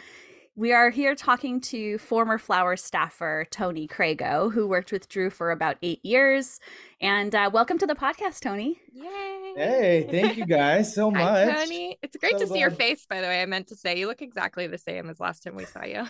[0.57, 5.51] we are here talking to former Flower staffer Tony Crago, who worked with Drew for
[5.51, 6.61] about eight years.
[7.01, 8.79] And uh, welcome to the podcast, Tony.
[8.93, 9.53] Yay!
[9.57, 11.55] Hey, thank you guys so Hi, much.
[11.65, 11.97] Tony.
[12.01, 13.41] It's great So to see your face, by the way.
[13.41, 16.05] I meant to say you look exactly the same as last time we saw you.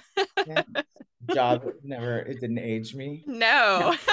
[0.46, 0.62] Yeah.
[1.34, 3.24] Job never it didn't age me.
[3.26, 3.96] no.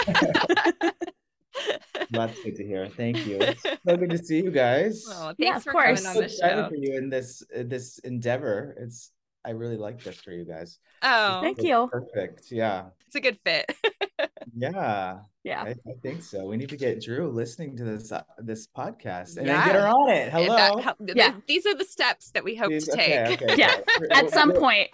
[2.11, 2.89] That's good to hear.
[2.89, 3.37] Thank you.
[3.39, 5.05] It's so good to see you guys.
[5.07, 6.03] Well, thanks Yeah, of for course.
[6.03, 6.69] coming on so the excited show.
[6.71, 8.75] for you in this this endeavor.
[8.79, 9.11] It's
[9.45, 10.79] I really like this for you guys.
[11.03, 11.89] Oh, Thank It's you.
[11.91, 12.53] Perfect.
[12.53, 12.87] Yeah.
[13.07, 13.75] it's a good fit.
[14.55, 15.19] Yeah.
[15.45, 15.63] Yeah.
[15.63, 16.47] I, I think so.
[16.47, 19.87] We need to get Drew listening to this uh, this podcast and then get her
[19.89, 20.31] on it.
[20.31, 20.55] Hello.
[20.57, 21.35] that hel- th- Yeah.
[21.49, 23.11] These are the steps that we hope Please- to take.
[23.13, 24.07] okay, okay, Yeah, okay.
[24.11, 24.91] At We'll- some we'll- point.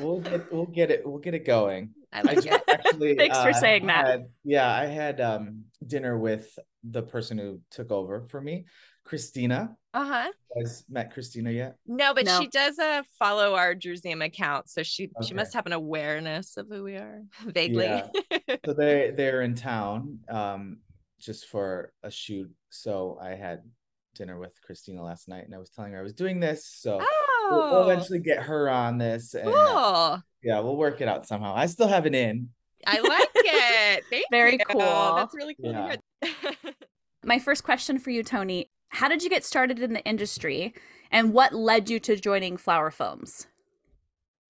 [0.00, 1.90] we'll get we'll get it we'll get it going.
[2.12, 2.62] I I like just it.
[2.68, 4.06] actually Thanks for uh, saying that.
[4.06, 8.64] had- yeah, I had um dinner with the person who took over for me,
[9.04, 9.76] Christina.
[9.96, 10.30] Uh-huh.
[10.54, 11.76] You guys met Christina yet?
[11.86, 12.38] No, but No.
[12.38, 16.68] she does uh follow our Drewseum account, so she she must have an awareness of
[16.68, 17.84] who we are vaguely.
[17.86, 18.08] Yeah.
[18.64, 20.78] So they they're in town um
[21.18, 22.50] just for a shoot.
[22.68, 23.62] So I had
[24.14, 26.66] dinner with Christina last night and I was telling her I was doing this.
[26.66, 26.98] So
[27.50, 30.22] we'll, we'll oh, eventually get her on this and uh, cool.
[30.42, 31.54] yeah, we'll work it out somehow.
[31.56, 32.50] I still have an in.
[32.86, 34.04] I like it.
[34.10, 34.58] Thank Very you.
[34.68, 34.80] cool.
[35.16, 35.96] That's really cool Yeah.
[36.22, 36.52] to hear.
[37.24, 40.74] My first question for you, Tony How did you get started in the industry
[41.10, 43.46] and what led you to joining Flower Films?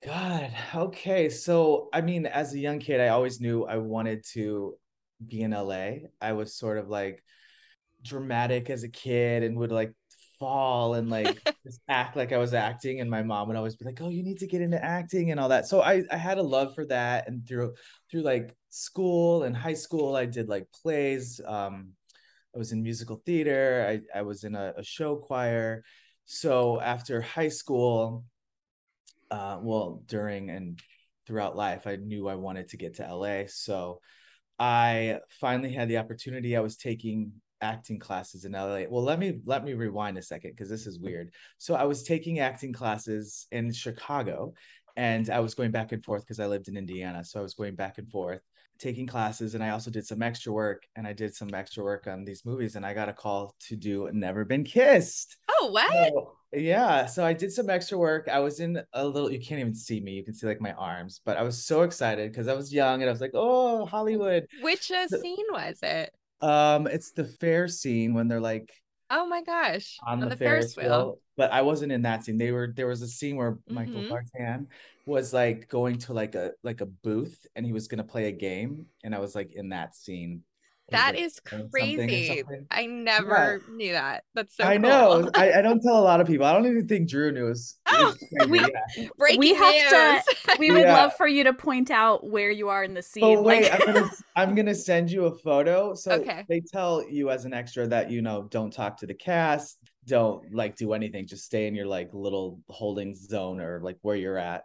[0.04, 1.28] God, okay.
[1.28, 4.74] So, I mean, as a young kid, I always knew I wanted to
[5.26, 6.08] be in LA.
[6.20, 7.22] I was sort of like
[8.02, 9.94] dramatic as a kid and would like
[10.40, 13.00] fall and like just act like I was acting.
[13.00, 15.40] And my mom would always be like, "Oh, you need to get into acting and
[15.40, 17.74] all that." So I I had a love for that, and through
[18.10, 21.40] through like school and high school, I did like plays.
[21.46, 21.94] Um,
[22.56, 23.86] I was in musical theater.
[23.86, 25.84] I I was in a, a show choir.
[26.24, 28.24] So after high school,
[29.30, 30.80] uh, well, during and
[31.26, 33.42] throughout life, I knew I wanted to get to LA.
[33.46, 34.00] So
[34.58, 36.56] I finally had the opportunity.
[36.56, 38.84] I was taking acting classes in LA.
[38.88, 41.34] Well, let me let me rewind a second because this is weird.
[41.58, 44.54] So I was taking acting classes in Chicago
[44.96, 47.22] and I was going back and forth because I lived in Indiana.
[47.22, 48.40] So I was going back and forth
[48.78, 52.06] taking classes and I also did some extra work and I did some extra work
[52.06, 55.36] on these movies and I got a call to do Never Been Kissed.
[55.48, 55.90] Oh, what?
[55.92, 58.28] So, yeah, so I did some extra work.
[58.28, 60.12] I was in a little, you can't even see me.
[60.12, 63.02] You can see like my arms, but I was so excited because I was young
[63.02, 64.46] and I was like, oh, Hollywood.
[64.62, 66.12] Which uh, The- scene was it?
[66.40, 68.70] Um, it's the fair scene when they're like
[69.10, 69.98] Oh my gosh.
[70.06, 71.18] on, the, Ferris, wheel.
[71.36, 72.38] But I wasn't in that scene.
[72.38, 74.10] They were there was a scene where Michael Mhm.
[74.10, 74.66] Vartan
[75.06, 78.32] was like going to like a like a booth and he was gonna play a
[78.32, 80.42] game, and I was like in that scene.
[80.88, 82.36] It was, That like, is doing something crazy.
[82.38, 82.66] something.
[82.70, 84.22] I never knew that.
[84.34, 84.82] That's so I cool.
[84.82, 85.30] know.
[85.34, 86.46] I, I don't tell a lot of people.
[86.46, 87.48] I don't even think Drew knew.
[87.48, 88.14] It's, Oh,
[88.48, 88.64] we-
[89.18, 90.94] Breaking We have to- We would Yeah.
[90.94, 93.24] love for you to point out where you are in the scene.
[93.24, 95.94] Oh wait, like- I'm gonna I'm gonna send you a photo.
[95.94, 96.44] So Okay.
[96.48, 100.54] they tell you as an extra that you know don't talk to the cast, don't
[100.54, 104.38] like do anything, just stay in your like little holding zone or like where you're
[104.38, 104.62] at.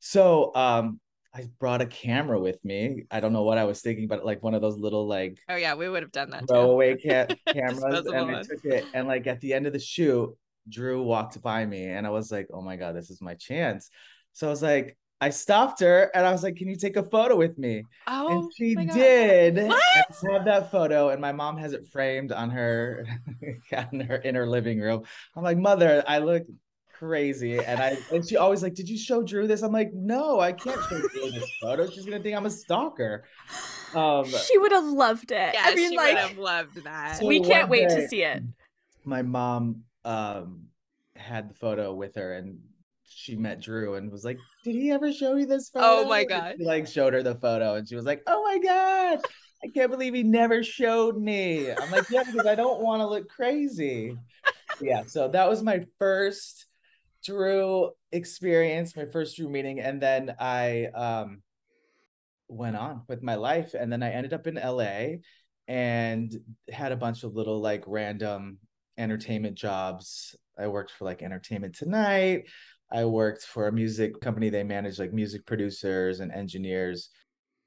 [0.00, 0.98] So um
[1.34, 3.04] I brought a camera with me.
[3.10, 5.56] I don't know what I was thinking, but like one of those little like Oh
[5.56, 8.86] yeah, we would have done that throwaway ca- cameras, and I took it.
[8.94, 10.36] And like at the end of the shoot,
[10.68, 13.90] Drew walked by me, and I was like, "Oh my god, this is my chance."
[14.32, 17.02] So I was like, I stopped her, and I was like, "Can you take a
[17.02, 19.68] photo with me?" Oh, and she did.
[19.68, 19.82] What?
[19.84, 23.06] I have that photo, and my mom has it framed on her
[23.92, 25.04] in her in her living room.
[25.36, 26.44] I'm like, mother, I look
[27.00, 29.62] crazy, and I and she always like, did you show Drew this?
[29.62, 31.88] I'm like, no, I can't show Drew this photo.
[31.88, 33.24] She's gonna think I'm a stalker.
[33.94, 35.54] Um, she would have loved it.
[35.54, 37.18] Yeah, I mean, she like, would have loved that.
[37.18, 38.42] So we can't wait day- to see it.
[39.04, 40.66] my mom um
[41.16, 42.58] had the photo with her, and
[43.04, 45.86] she met Drew and was like, did he ever show you this photo?
[45.86, 46.54] Oh my God.
[46.58, 49.20] She like showed her the photo, and she was like, oh my god.
[49.62, 51.70] I can't believe he never showed me.
[51.70, 54.16] I'm like, yeah, because I don't want to look crazy.
[54.80, 56.64] Yeah, so that was my first
[57.24, 61.42] Drew experience, my first Drew meeting, and then I um
[62.48, 65.18] went on with my life, and then I ended up in LA
[65.68, 66.34] and
[66.70, 68.58] had a bunch of little like random
[68.98, 70.34] entertainment jobs.
[70.58, 72.48] I worked for like Entertainment Tonight.
[72.92, 74.50] I worked for a music company.
[74.50, 77.10] They manage like music producers and engineers.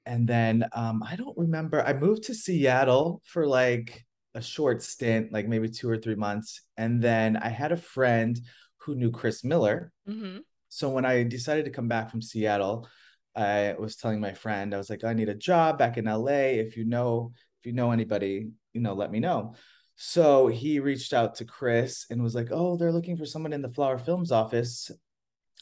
[0.06, 1.82] And then um, I don't remember.
[1.82, 6.62] I moved to Seattle for like a short stint, like maybe two or three months.
[6.78, 8.40] And then I had a friend
[8.84, 9.92] who knew Chris Miller.
[10.06, 10.38] hmm
[10.70, 12.88] So when I decided to come back from Seattle,
[13.36, 16.60] I was telling my friend, I was like, I need a job back in LA.
[16.60, 19.56] If you know, if you know anybody, you know, let me know.
[19.96, 23.62] So he reached out to Chris and was like, Oh, they're looking for someone in
[23.62, 24.92] the Flower Films office.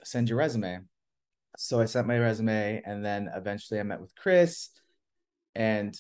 [0.03, 0.79] Send your resume.
[1.57, 4.69] So I sent my resume and then eventually I met with Chris
[5.53, 5.97] and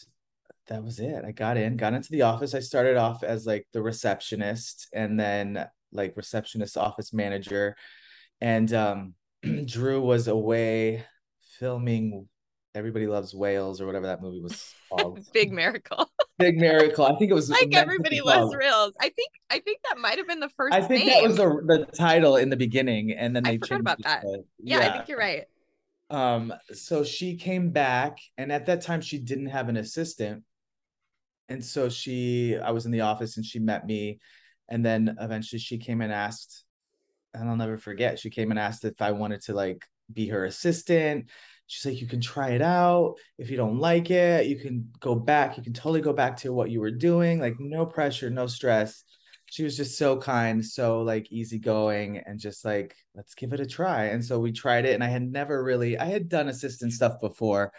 [0.67, 1.23] that was it.
[1.25, 2.55] I got in, got into the office.
[2.55, 7.75] I started off as like the receptionist and then like receptionist office manager.
[8.39, 9.13] And um
[9.65, 11.05] Drew was away
[11.59, 12.27] filming
[12.73, 15.19] Everybody Loves Whales or whatever that movie was called.
[15.33, 16.09] Big miracle.
[16.39, 17.05] Big Miracle.
[17.05, 18.93] I think it was like everybody loves reels.
[18.99, 20.73] I think I think that might have been the first.
[20.73, 21.21] I think name.
[21.21, 23.99] that was the the title in the beginning, and then I they forgot changed about
[23.99, 24.21] it that.
[24.21, 25.43] to- Yeah, I think you're right.
[26.09, 30.43] Um, so she came back, and at that time she didn't have an assistant,
[31.47, 34.19] and so she, I was in the office, and she met me,
[34.71, 36.63] and then eventually she came and asked,
[37.33, 38.17] and I'll never forget.
[38.17, 41.29] She came and asked if I wanted to like be her assistant.
[41.67, 43.15] She's like, you can try it out.
[43.37, 45.57] If you don't like it, you can go back.
[45.57, 47.39] You can totally go back to what you were doing.
[47.39, 49.03] Like no pressure, no stress.
[49.47, 53.65] She was just so kind, so like easygoing, and just like, let's give it a
[53.65, 54.05] try.
[54.05, 57.19] And so we tried it, and I had never really, I had done assistant stuff
[57.19, 57.73] before,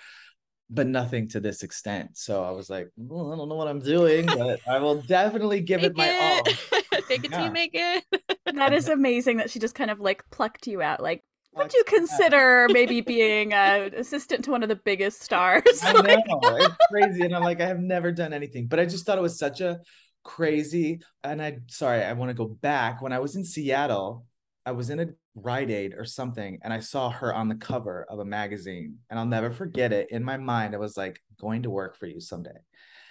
[0.69, 2.11] but nothing to this extent.
[2.19, 5.63] So I was like, well, I don't know what I'm doing, but I will definitely
[5.63, 6.43] give it my all.
[7.13, 7.23] it.
[7.23, 8.05] Fake it till you make it.
[8.55, 11.01] That is amazing that she just kind of like plucked you out.
[11.03, 15.63] Like, would Like, you consider maybe being an assistant to one of the biggest stars?
[15.83, 18.87] I Like, know it's crazy, and I'm like, I have never done anything, but I
[18.87, 19.81] just thought it was such a
[20.25, 21.01] crazy.
[21.25, 23.03] And I, sorry, I want to go back.
[23.03, 24.27] When I was in Seattle,
[24.65, 28.07] I was in a Rite Aid or something, and I saw her on the cover
[28.09, 30.09] of a magazine, and I'll never forget it.
[30.11, 32.51] In my mind, I was like, going to work for you someday.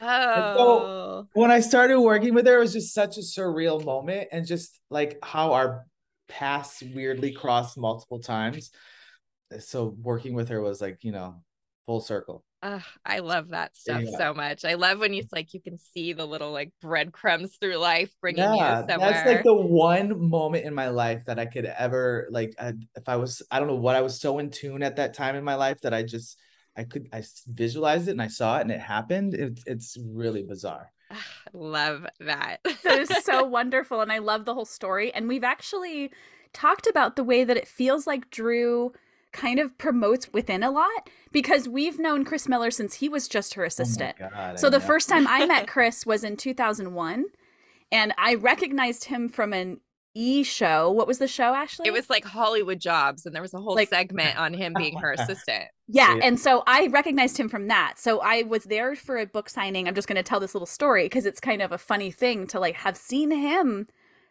[0.02, 4.46] Oh, When I started working with her, it was just such a surreal moment, and
[4.46, 5.86] just like how our
[6.28, 8.72] paths weirdly crossed multiple times.
[9.60, 11.44] So working with her was like, you know,
[11.86, 12.44] full circle.
[13.06, 14.18] I love that stuff Yeah.
[14.18, 14.66] so much.
[14.66, 18.54] I love when you like you can see the little like breadcrumbs through life bringing
[18.54, 19.12] yeah you somewhere.
[19.12, 23.10] that's like the one moment in my life that i could ever like I, if
[23.10, 25.44] i was i don't know what i was so in tune at that time in
[25.44, 26.38] my life that i just
[26.78, 30.44] i could I visualized it and i saw it and it happened it, it's really
[30.44, 30.92] bizarre
[31.54, 32.58] love that.
[32.84, 34.00] that is so wonderful.
[34.02, 35.14] And I love the whole story.
[35.14, 36.12] And we've actually
[36.54, 38.94] talked about the way that it feels like Drew
[39.34, 43.54] kind of promotes within a lot because we've known Chris Miller since he was just
[43.56, 44.16] her oh assistant.
[44.22, 44.86] oh God, So I the know.
[44.86, 47.26] first time I met Chris was in 2001
[47.92, 49.80] and I recognized him from an
[50.14, 50.92] E show.
[50.92, 51.88] What was the show, Ashley?
[51.88, 54.98] It was like Hollywood jobs, and there was a whole Like- segment on him being
[55.00, 55.66] her assistant.
[55.88, 56.22] Yeah, Yeah.
[56.24, 57.94] and so I recognized him from that.
[57.98, 59.88] So I was there for a book signing.
[59.88, 62.48] I'm just going to tell this little story because it's kind of a funny thing
[62.48, 63.88] to like have seen him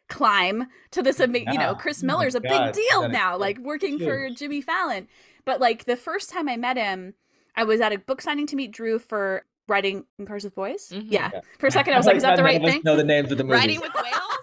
[0.09, 1.75] climb to this ama- you know, Yeah.
[1.75, 4.29] Chris Oh my Miller's a God, big deal that is now, so like working for.
[4.31, 5.07] Jimmy Fallon.
[5.45, 7.14] But like the first time I met him,
[7.57, 10.88] I was at a book signing to meet Drew for Riding in Cars with Boys.
[10.93, 11.05] Mhm.
[11.09, 11.31] Yeah.
[11.33, 11.40] Yeah.
[11.59, 12.81] For a second I was like, is that the right thing?
[12.85, 14.38] know the names of the movies Riding with whales.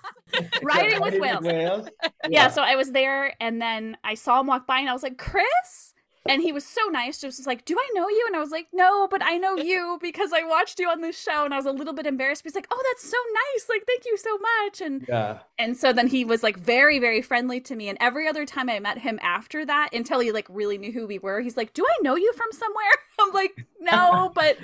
[0.64, 1.44] Riding with Whales.
[1.44, 1.88] whales
[2.30, 2.50] yeah.
[2.50, 5.18] so I was there and then I saw him walk by and I was like,
[5.18, 5.94] Chris?
[6.30, 8.52] and he was so nice just was like do i know you and i was
[8.52, 11.58] like no but i know you because i watched you on this show and i
[11.58, 14.18] was a little bit embarrassed but he's like oh that's so nice like thank you
[14.18, 15.40] so much and Yeah.
[15.58, 18.70] and so then he was like very very friendly to me and every other time
[18.70, 21.74] i met him after that until he like really knew who we were he's like
[21.74, 22.84] do i know you from somewhere
[23.20, 24.58] i'm like no but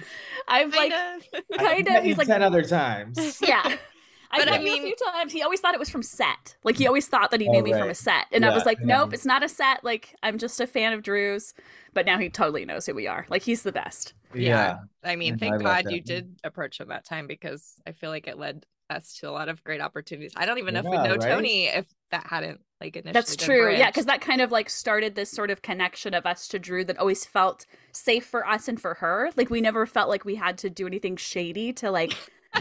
[0.47, 1.57] i've like Kinda.
[1.57, 3.39] kind of he's like ten other times.
[3.41, 3.77] yeah
[4.33, 5.31] I But met I you mean- a few times.
[5.31, 6.57] He always thought it was from set.
[6.63, 8.65] Like he always thought that he Oh, knew me from a set, and I was
[8.65, 8.97] like, yeah.
[8.97, 9.83] "Nope, it's not a set.
[9.83, 11.53] Like I'm just a fan of Drew's."
[11.93, 13.25] But now he totally knows who we are.
[13.29, 14.13] Like he's the best.
[14.33, 14.79] Yeah.
[15.03, 15.39] I mean, mm-hmm.
[15.39, 15.93] thank I God that.
[15.93, 19.31] you did approach him that time because I feel like it led us to a
[19.31, 20.33] lot of great opportunities.
[20.35, 21.21] I don't even know if we know right?
[21.21, 23.13] Tony if that hadn't like initially.
[23.13, 23.71] That's been true.
[23.71, 26.83] Yeah, because that kind of like started this sort of connection of us to Drew
[26.85, 29.29] that always felt safe for us and for her.
[29.35, 32.13] Like we never felt like we had to do anything shady to like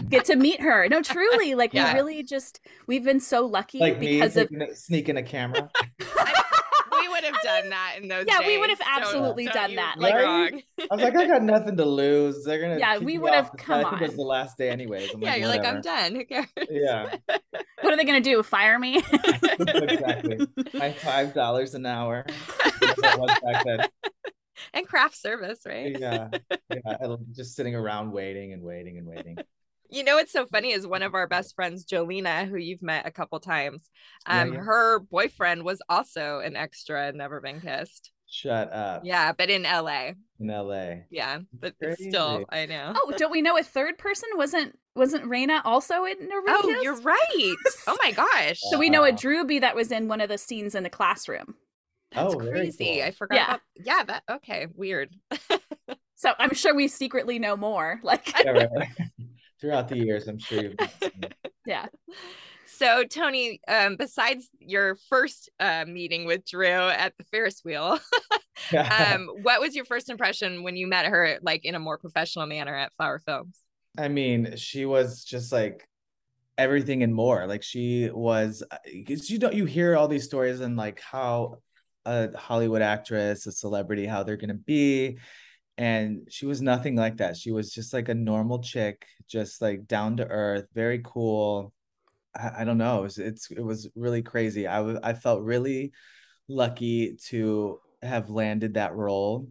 [0.09, 0.87] get to meet her.
[0.89, 1.93] No, truly, like Yeah.
[1.93, 5.69] we really just we've been so lucky Like me because of sneaking a camera.
[5.99, 8.47] we would have done that in those yeah, days.
[8.47, 9.95] we would have Don't- absolutely don't done that.
[9.97, 10.23] Like Right?
[10.51, 10.61] wrong.
[10.91, 12.43] I was like, I got nothing to lose.
[12.43, 14.57] They're gonna Yeah, we would have- off the- come I think it was the last
[14.57, 15.13] day, anyways.
[15.13, 16.15] I'm yeah, like, you're like, I'm done.
[16.15, 16.47] Who cares?
[16.69, 17.15] Yeah,
[17.81, 18.41] what are they gonna do?
[18.43, 18.97] Fire me?
[19.59, 20.39] exactly.
[20.73, 22.25] My five dollars an hour.
[23.01, 23.87] That was back then.
[24.73, 25.97] and craft service, right?
[25.99, 26.29] Yeah,
[26.69, 27.15] yeah.
[27.35, 29.37] Just sitting around waiting and waiting and waiting.
[29.93, 33.05] You know what's so funny is one of our best friends, Jolena, who you've met
[33.05, 33.89] a couple times.
[34.27, 34.59] Yeah, Um, yeah.
[34.61, 38.11] her boyfriend was also an extra in Never Been Kissed.
[38.27, 39.03] Shut up.
[39.05, 40.13] Yeah, but in LA.
[40.39, 41.05] In L.A.
[41.11, 42.93] Yeah, but it's still, I know.
[42.95, 46.55] oh, don't we know a third person wasn't wasn't Raina also in Norwegian?
[46.63, 47.55] Oh, you're right.
[47.87, 48.59] Oh my gosh.
[48.71, 49.17] So we know a Wow.
[49.17, 51.53] Drewby that was in one of the scenes in the classroom.
[52.11, 52.95] That's oh, crazy.
[52.95, 53.03] cool.
[53.03, 53.35] I forgot.
[53.35, 53.43] Yeah.
[53.45, 54.67] About, yeah, that okay.
[54.75, 55.15] Weird.
[56.15, 57.99] So I'm sure we secretly know more.
[58.01, 58.87] Like, Yeah, right, right.
[59.63, 60.75] Throughout the years, I'm sure you've
[61.65, 61.85] yeah.
[62.65, 67.97] So Tony, um, besides your first uh, meeting with Drew at the Ferris wheel,
[68.77, 72.45] um, what was your first impression when you met her, like in a more professional
[72.45, 73.63] manner at Flower Films?
[73.97, 75.87] I mean, she was just like
[76.57, 77.47] everything and more.
[77.47, 81.59] Like she was, because you don't you hear all these stories and like how
[82.03, 85.19] a Hollywood actress, a celebrity, how they're gonna be,
[85.77, 87.37] and she was nothing like that.
[87.37, 91.73] She was just like a normal chick, just like down to earth, very cool.
[92.35, 92.99] I, I don't know.
[92.99, 94.67] It was it's it was really crazy.
[94.67, 95.91] I was I felt really
[96.47, 99.47] lucky to have landed that role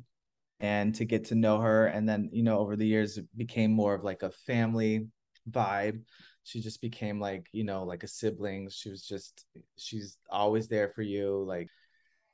[0.61, 3.73] and to get to know her and then you know over the years it became
[3.73, 5.07] more of like a family
[5.51, 6.01] vibe
[6.45, 9.45] she just became like you know like a sibling she was just
[9.77, 11.69] she's always there for you like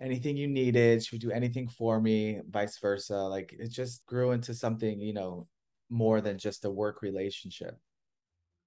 [0.01, 4.31] anything you needed she would do anything for me vice versa like it just grew
[4.33, 5.47] into something you know
[5.91, 7.77] more than just a work relationship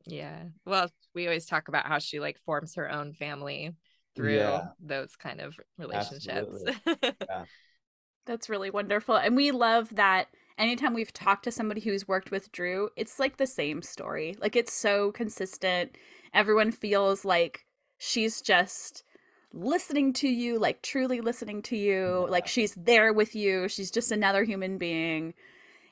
[0.06, 0.46] Yeah.
[0.65, 3.76] Well, we always talk about how she like forms her own family
[4.15, 4.62] through Yeah.
[4.80, 6.63] those kind of relationships.
[8.26, 9.15] That's really wonderful.
[9.15, 13.38] And we love that anytime we've talked to somebody who's worked with Drew, it's like
[13.38, 14.36] the same story.
[14.39, 15.98] Like it's so consistent.
[16.34, 17.65] Everyone feels like
[17.98, 19.04] she's just
[19.53, 23.67] listening to you, like truly listening to you, like she's there with you.
[23.67, 25.33] She's just another human being.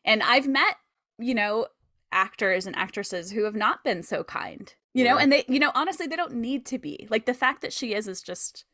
[0.06, 0.76] And I've met,
[1.18, 1.68] you know,
[2.12, 4.74] actors and actresses who have not been so kind.
[4.94, 7.08] You know, and they, you know, honestly, they don't need to be.
[7.10, 8.66] Like the fact that she is is just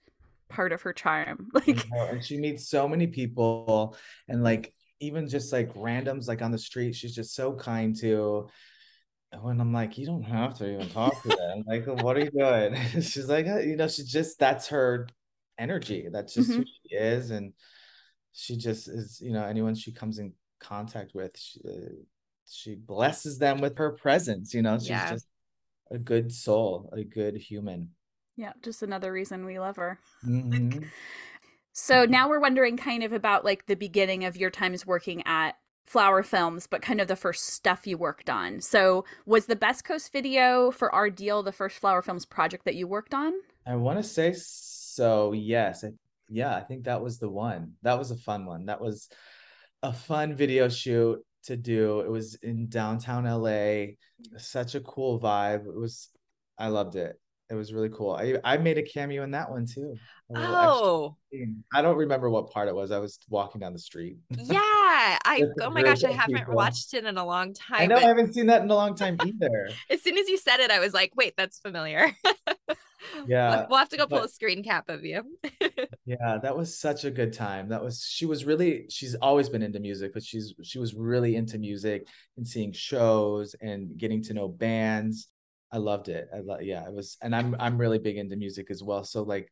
[0.50, 1.50] part of her charm.
[1.54, 6.52] Like and she meets so many people and like even just like randoms like on
[6.52, 8.48] the street she's just so kind to
[9.42, 11.64] when i'm like you don't have to even talk to them.
[11.68, 12.76] Like what are you doing?
[13.02, 15.08] She's like "Uh," you know she just that's her
[15.58, 16.08] energy.
[16.12, 17.32] That's just who she is.
[17.32, 17.54] And
[18.34, 21.94] she just is you know anyone she comes in contact with she, uh,
[22.48, 24.78] she blesses them with her presence you know?
[24.78, 25.12] She's Yeah.
[25.12, 25.28] just
[25.92, 27.90] a good soul a good human.
[28.36, 30.00] Yeah, just another reason we love her.
[30.26, 30.90] Mhm.
[31.74, 35.55] So now we're wondering kind of about like the beginning of your times working at
[35.96, 38.60] Flower Films, but kind of the first stuff you worked on.
[38.60, 42.76] So was the Best Coast video for our deal the first Flower Films project that
[42.76, 43.32] you worked on?
[43.66, 45.32] I want to say so.
[45.32, 45.86] Yes.
[45.86, 45.92] I,
[46.28, 47.76] yeah, I think that was the one.
[47.84, 48.66] That was a fun one.
[48.66, 49.08] That was
[49.84, 52.02] a fun video shoot to do.
[52.02, 53.94] It was in downtown LA.
[54.36, 55.66] Such a cool vibe.
[55.66, 56.10] It was,
[56.60, 57.18] I loved it.
[57.50, 58.12] It was really cool.
[58.12, 59.96] I, I made a cameo in that one too.
[60.34, 61.16] A little extra Oh.
[61.74, 62.92] I don't remember what part it was.
[62.92, 64.18] I was walking down the street.
[64.30, 64.60] yeah.
[64.60, 66.56] I oh my gosh, I haven't people.
[66.56, 67.82] watched it in a long time.
[67.82, 69.70] I know I haven't seen that in a long time either.
[69.90, 72.12] as soon as you said it, I was like, wait, that's familiar.
[73.28, 73.50] Yeah.
[73.58, 75.24] We'll- we'll have to go pull but- a screen cap of you.
[76.06, 77.70] Yeah, that was such a good time.
[77.70, 81.36] That was she was really she's always been into music, but she's she was really
[81.36, 85.28] into music and seeing shows and getting to know bands.
[85.72, 86.28] I loved it.
[86.36, 89.04] I love yeah, it was and I'm I'm really big into music as well.
[89.04, 89.52] So like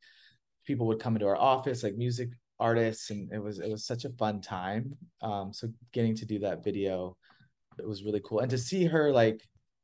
[0.66, 4.06] people would come into our office, like music artists and it was it was such
[4.06, 7.18] a fun time um so getting to do that video
[7.80, 9.42] it was really cool and to see her like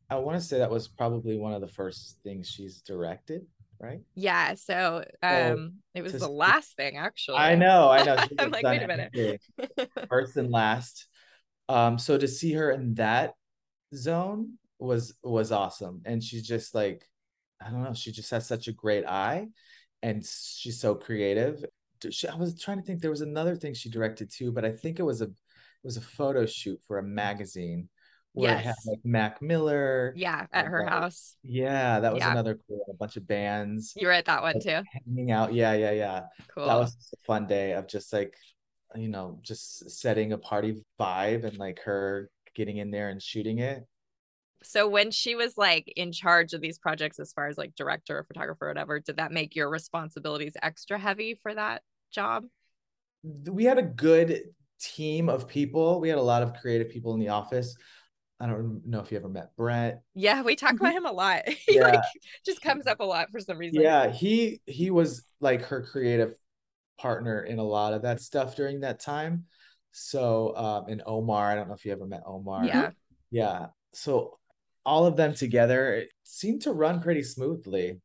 [0.09, 3.41] i want to say that was probably one of the first things she's directed
[3.81, 4.53] right Yeah.
[4.53, 7.37] So um it was to the last thing actually.
[7.37, 9.41] i know i know I'm like, wait a minute.
[10.09, 11.07] first and last
[11.69, 13.33] um so to see her in that
[13.95, 17.03] zone was was awesome and she's just like
[17.61, 19.47] i don't know she just has such a great eye
[20.03, 21.63] and she's so creative
[22.09, 24.71] she- i was trying to think there was another thing she directed too but i
[24.71, 27.89] think it was a it was a photo shoot for a magazine
[28.33, 28.85] where it had Yes.
[28.87, 30.89] like mac miller yeah, at her Okay.
[30.93, 31.35] house.
[31.43, 32.31] yeah that was Yeah.
[32.31, 34.81] another cool a bunch of bands You were at that one like, too.
[35.07, 36.21] hanging out yeah yeah yeah
[36.53, 36.67] Cool.
[36.67, 38.35] that was a fun day of just like
[38.95, 43.59] you know just setting a party vibe and like her getting in there and shooting
[43.59, 43.83] it
[44.63, 48.19] so when she was like in charge of these projects as far as like director
[48.19, 52.45] or photographer or whatever, did that make your responsibilities extra heavy for that job?
[53.49, 54.43] we had a good
[54.79, 57.75] team of people we had a lot of creative people in the office
[58.39, 61.47] i don't know if you ever met brett Yeah, we talk about him a lot.
[61.67, 61.83] he Yeah.
[61.91, 62.01] like
[62.45, 63.83] just comes up a lot for some reason.
[63.83, 66.33] yeah he he was like her creative
[66.97, 69.45] partner in a lot of that stuff during that time
[69.91, 72.91] so um and omar i don't know if you ever met omar Yeah.
[73.31, 74.38] yeah so
[74.89, 78.01] all of them together seemed to run pretty smoothly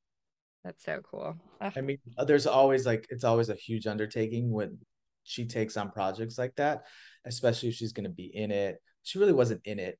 [0.65, 1.37] That's so cool.
[1.61, 1.73] Ugh.
[1.77, 4.79] I mean, there's always like it's always a huge undertaking when
[5.25, 6.85] she takes on projects like that,
[7.25, 8.77] especially if she's going to be in it.
[9.03, 9.99] She really wasn't in it,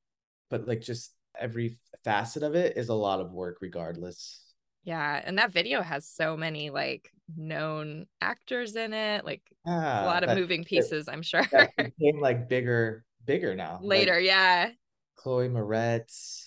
[0.51, 4.43] but like just every facet of it is a lot of work regardless.
[4.85, 10.23] Yeah, and that video has so many like known actors in it, like a lot
[10.23, 11.47] of that- moving pieces, I'm sure.
[11.79, 13.81] became like bigger, bigger now.
[13.81, 14.71] Like, Later, yeah.
[15.17, 16.44] Chloe Moretz,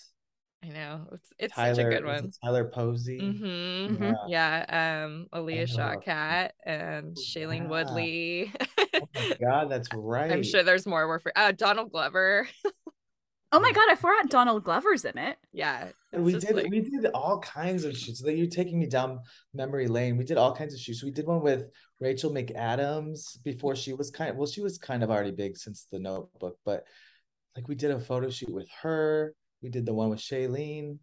[0.64, 1.06] I know.
[1.12, 2.30] It's it's Tyler, such a good one.
[2.42, 3.18] Tyler Posey.
[3.18, 4.16] hmm Mhm.
[4.28, 4.64] Yeah.
[4.68, 5.04] Yeah.
[5.06, 5.72] Um Alia know.
[5.72, 7.66] Shawkat and Shailene Yeah.
[7.68, 8.52] Woodley.
[8.94, 10.32] Oh my God, that's right.
[10.32, 12.48] I'm sure there's more We're for uh Donald Glover.
[13.50, 15.38] Oh my god, I forgot Donald Glover's in it.
[15.54, 15.88] yeah.
[16.12, 18.20] And we did like- we did all kinds of shoots.
[18.22, 19.20] Like you're taking me down
[19.54, 20.18] memory lane.
[20.18, 21.02] We did all kinds of shoots.
[21.02, 25.02] We did one with Rachel McAdams before she was kind of well, she was kind
[25.02, 26.84] of already big since the notebook, but
[27.56, 29.32] like we did a photo shoot with her.
[29.62, 30.98] We did the one with Shailene.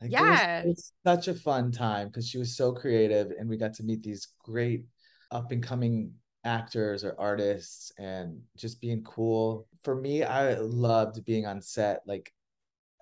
[0.00, 0.60] Like it was- Yeah.
[0.62, 3.82] it was such a fun time because she was so creative and we got to
[3.84, 4.84] meet these great
[5.30, 6.14] up and coming
[6.44, 9.68] actors or artists and just being cool.
[9.84, 12.00] For me, I loved being on set.
[12.06, 12.32] Like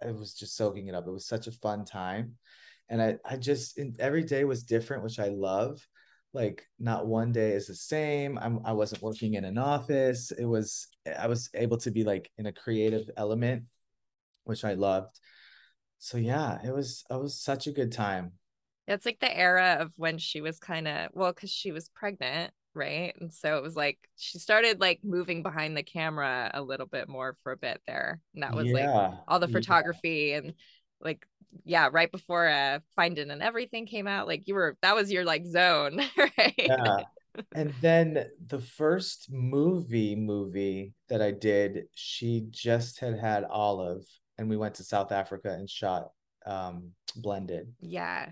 [0.02, 1.06] I was just soaking it up.
[1.06, 2.36] It was such a fun time.
[2.88, 5.80] And I, I just every day was different, which I love.
[6.32, 8.38] Like not one day is the same.
[8.38, 10.30] I'm I wasn't working in an office.
[10.32, 10.86] It was
[11.18, 13.64] I was able to be like in a creative element,
[14.50, 15.18] which I loved.
[15.98, 18.32] So yeah, it was it was such a good time.
[18.88, 22.52] It's like the era of when she was kind of well, because she was pregnant,
[22.74, 23.14] right?
[23.20, 27.08] And so it was like she started like moving behind the camera a little bit
[27.08, 28.20] more for a bit there.
[28.34, 28.88] And that was like
[29.28, 29.52] all the yeah.
[29.52, 30.54] photography and
[31.00, 31.24] like
[31.64, 35.12] yeah, right before uh Find It in Everything came out, like you were that was
[35.12, 36.54] your like zone, right?
[36.56, 37.04] yeah
[37.54, 44.04] and then the first movie movie that i did she just had had olive
[44.40, 46.08] and we went to south africa and shot
[46.46, 48.30] um blended Yeah,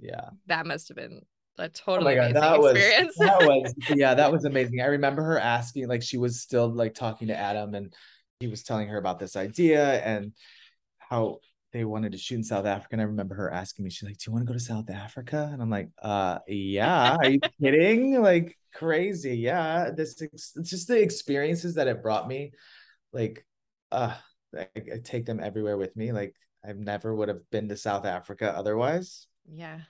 [0.00, 1.20] yeah that must have been
[1.58, 3.16] a oh totally my god amazing that was experience.
[3.18, 6.94] that was yeah that was amazing i remember her asking like she was still like
[6.94, 7.94] talking to adam and
[8.40, 10.32] he was telling her about this idea and
[10.98, 11.38] how
[11.72, 12.90] they wanted to shoot in South Africa.
[12.92, 14.90] And I remember her asking me, she's like, Do you want to go to South
[14.90, 15.50] Africa?
[15.52, 18.20] And I'm like, uh yeah, are you kidding?
[18.22, 19.36] Like crazy.
[19.36, 19.90] Yeah.
[19.90, 22.52] This ex- it's just the experiences that it brought me.
[23.12, 23.44] Like
[23.90, 24.14] uh
[24.58, 26.12] I, I take them everywhere with me.
[26.12, 26.34] Like
[26.66, 29.26] I never would have been to South Africa otherwise.
[29.50, 29.80] yeah.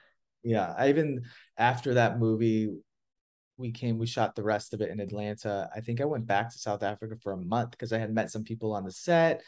[0.43, 0.75] Yeah.
[0.77, 1.23] I even
[1.57, 2.69] after that movie,
[3.57, 5.71] we came, we shot the rest of it in Atlanta.
[5.75, 8.31] I think I went back to South Africa for a month because I had met
[8.31, 9.43] some people on the set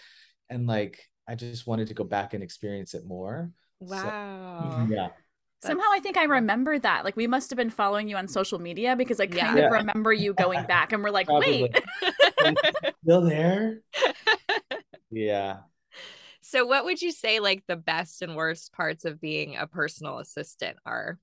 [0.49, 3.51] and like I just wanted to go back and experience it more.
[3.85, 4.87] So- Wow.
[4.89, 5.09] yeah.
[5.63, 7.05] Somehow I think I remember that.
[7.05, 9.65] Like we must have been following you on social media because I kind Yeah.
[9.67, 11.63] of remember you going back and we're like, Probably.
[11.63, 12.55] wait.
[13.03, 13.81] Still there?
[15.11, 15.59] Yeah.
[16.41, 20.19] so what would you say like the best and worst parts of being a personal
[20.19, 21.19] assistant are?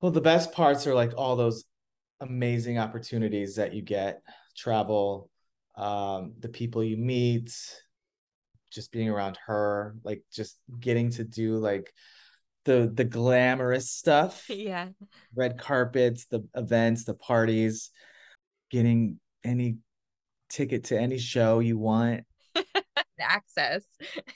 [0.00, 1.64] Well, the best parts are like all those
[2.20, 4.22] amazing opportunities that you get,
[4.56, 5.30] travel,
[5.76, 7.52] um, the people you meet,
[8.70, 11.92] just being around her, like just getting to do like
[12.64, 14.88] the the glamorous stuff, yeah.
[15.34, 17.90] red carpets, the events, the parties,
[18.70, 19.78] getting any
[20.48, 22.24] ticket to any show you want.
[23.20, 23.84] Access.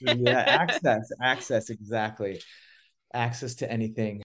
[0.01, 2.41] Yeah, access, access, exactly.
[3.12, 4.22] Access to anything.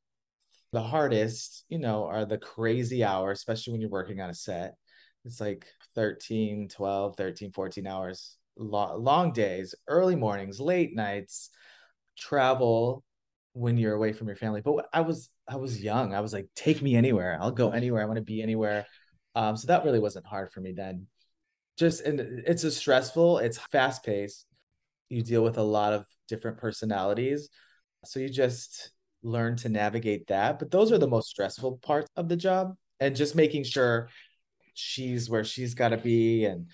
[0.71, 4.75] The hardest, you know, are the crazy hours, especially when you're working on a set.
[5.23, 11.49] It's like 13, 12, 13, 14 hours, long, long days, early mornings, late nights,
[12.17, 13.03] travel
[13.53, 14.61] when you're away from your family.
[14.61, 16.13] But I was I was young.
[16.13, 17.37] I was like, take me anywhere.
[17.39, 18.01] I'll go anywhere.
[18.01, 18.85] I want to be anywhere.
[19.35, 21.07] Um, so that really wasn't hard for me then.
[21.77, 24.45] Just and it's a stressful, it's fast paced.
[25.09, 27.49] You deal with a lot of different personalities.
[28.05, 28.91] So you just
[29.23, 30.59] learn to navigate that.
[30.59, 32.75] But those are the most stressful parts of the job.
[32.99, 34.09] And just making sure
[34.73, 36.67] she's where she's got to be and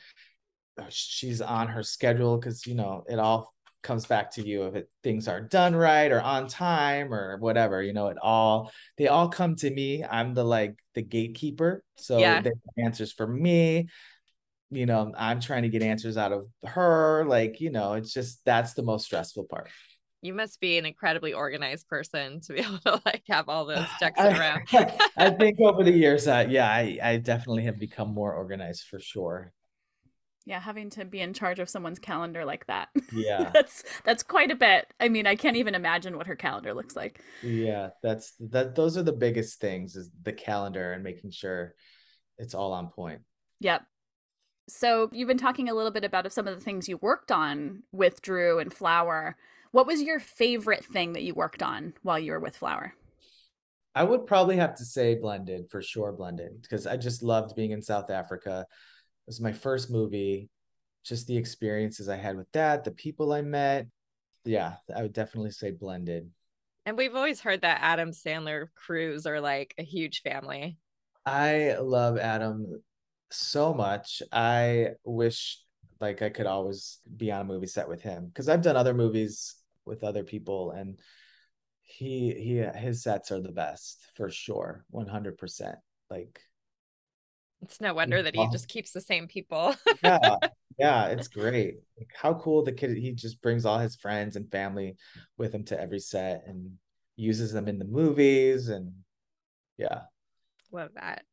[0.78, 4.76] uh, she's on her schedule because you know it all comes back to you if
[4.76, 9.08] it, things are done right or on time or whatever you know it all they
[9.08, 12.42] all come to me i'm the like the gatekeeper so Yeah.
[12.42, 12.52] they
[12.84, 13.88] answers for me
[14.72, 18.42] you know i'm trying to get answers out of her like you know it's just
[18.46, 19.70] that's the most stressful part
[20.22, 23.94] You must be an incredibly organized person to be able to like have all those
[23.96, 24.42] ducks in a.
[24.74, 28.84] I, I think over the years uh, yeah I, I definitely have become more organized
[28.90, 29.54] for sure
[30.46, 32.90] Yeah, having to be in charge of someone's calendar like that.
[33.12, 34.92] yeah that's that's quite a bit.
[35.00, 37.22] I mean, I can't even imagine what her calendar looks like.
[37.42, 41.74] Yeah, that's that those are the biggest things is the calendar and making sure
[42.38, 43.22] it's all on point.
[43.60, 43.86] Yep.
[44.68, 47.84] So you've been talking a little bit about some of the things you worked on
[47.92, 49.36] with Drew and Flower.
[49.72, 52.94] What was your favorite thing that you worked on while you were with Flower?
[53.94, 57.72] I would probably have to say blended for sure blended because I just loved being
[57.72, 58.66] in South Africa.
[58.70, 60.50] It was my first movie,
[61.04, 63.88] just the experiences I had with that, the people I met.
[64.46, 66.30] Yeah, I would definitely say blended.
[66.86, 70.78] And we've always heard that Adam Sandler crews are like a huge family.
[71.26, 72.82] I love Adam
[73.32, 74.22] so much.
[74.32, 75.60] I wish
[76.00, 78.94] like I could always be on a movie set with him because I've done other
[78.94, 79.56] movies
[79.86, 80.98] with other people and
[81.84, 85.78] he he his sets are the best for sure 100%
[86.10, 86.40] like
[87.62, 89.76] It's no wonder that he just keeps the same people.
[90.04, 90.36] yeah
[90.80, 94.50] yeah it's great like how cool the kid he just brings all his friends and
[94.52, 94.96] family
[95.38, 96.72] with him to every set and
[97.16, 98.92] uses them in the movies and
[99.78, 100.02] yeah
[100.72, 101.26] Love that.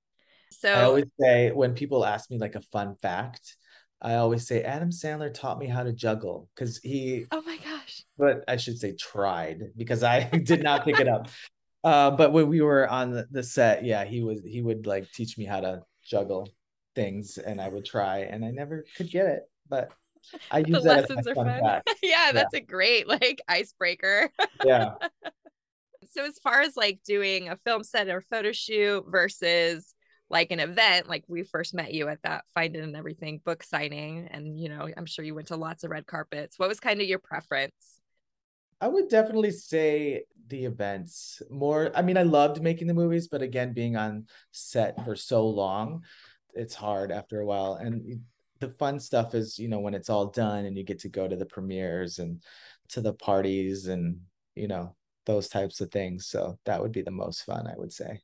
[0.64, 3.56] I always say when people ask me like a fun fact,
[4.00, 8.04] I always say Adam Sandler taught me how to juggle because he, oh my gosh.
[8.16, 11.28] but I should say tried because I did not pick it up.
[11.82, 15.10] Uh, but when we were on the, the set, yeah, he was he would like
[15.12, 16.48] teach me how to juggle
[16.94, 19.42] things, and I would try, and I never could get it.
[19.68, 19.90] But
[20.50, 21.60] I The use that as lessons are fun fun.
[21.60, 21.90] fact.
[22.02, 24.30] yeah, that's a great like icebreaker.
[24.64, 24.94] Yeah.
[26.10, 29.94] so as far as like doing a film set or photo shoot versus
[30.30, 33.62] like an event like we first met you at that Find It in Everything book
[33.62, 36.80] signing and you know i'm sure you went to lots of red carpets what was
[36.80, 38.00] kind of your preference
[38.80, 41.90] I would definitely say the events more.
[41.94, 46.04] I mean, I loved making the movies, but again, being on set for so long,
[46.54, 47.74] it's hard after a while.
[47.74, 48.20] And
[48.60, 51.26] the fun stuff is, you know, when it's all done and you get to go
[51.26, 52.42] to the premieres and
[52.90, 54.20] to the parties and,
[54.54, 54.94] you know,
[55.26, 56.26] those types of things.
[56.26, 58.20] So that would be the most fun, I would say.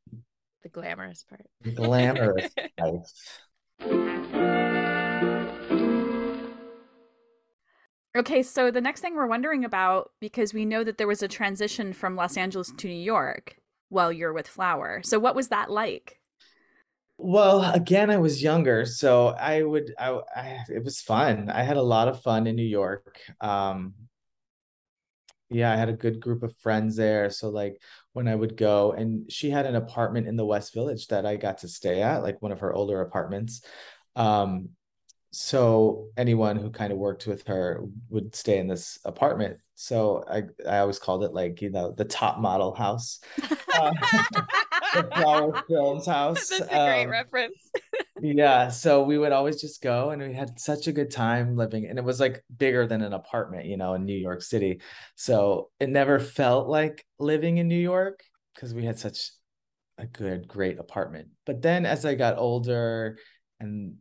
[0.65, 3.45] The glamorous part Glamorous life.
[8.17, 11.29] Okay, so the next thing we're wondering about, because we know that there was a
[11.29, 13.57] transition from Los Angeles to New York
[13.89, 15.03] while you're with Flower.
[15.05, 16.21] So what was that like?
[17.19, 21.49] Well, again, I was younger, so I would I, I it was fun.
[21.49, 23.21] I had a lot of fun in New York.
[23.41, 23.95] Um
[25.55, 27.31] yeah, I had a good group of friends there.
[27.31, 27.81] So like
[28.13, 31.37] when I would go and she had an apartment in the West Village that I
[31.37, 33.63] got to stay at, like one of her older apartments.
[34.17, 34.71] Um
[35.33, 39.59] so anyone who kind of worked with her would stay in this apartment.
[39.75, 43.21] So I I always called it like, you know, the top model house.
[43.77, 43.93] Uh,
[44.95, 46.49] the Flower Films house.
[46.49, 47.59] that's a great Um, reference
[48.21, 51.87] yeah, so we would always just go and we had such a good time living
[51.87, 54.81] and it was like bigger than an apartment, you know, in New York City.
[55.17, 58.23] So it never felt like living in New York
[58.55, 59.31] because we had such
[59.99, 61.29] a good, great apartment.
[61.45, 63.19] But then as I got older
[63.61, 63.97] and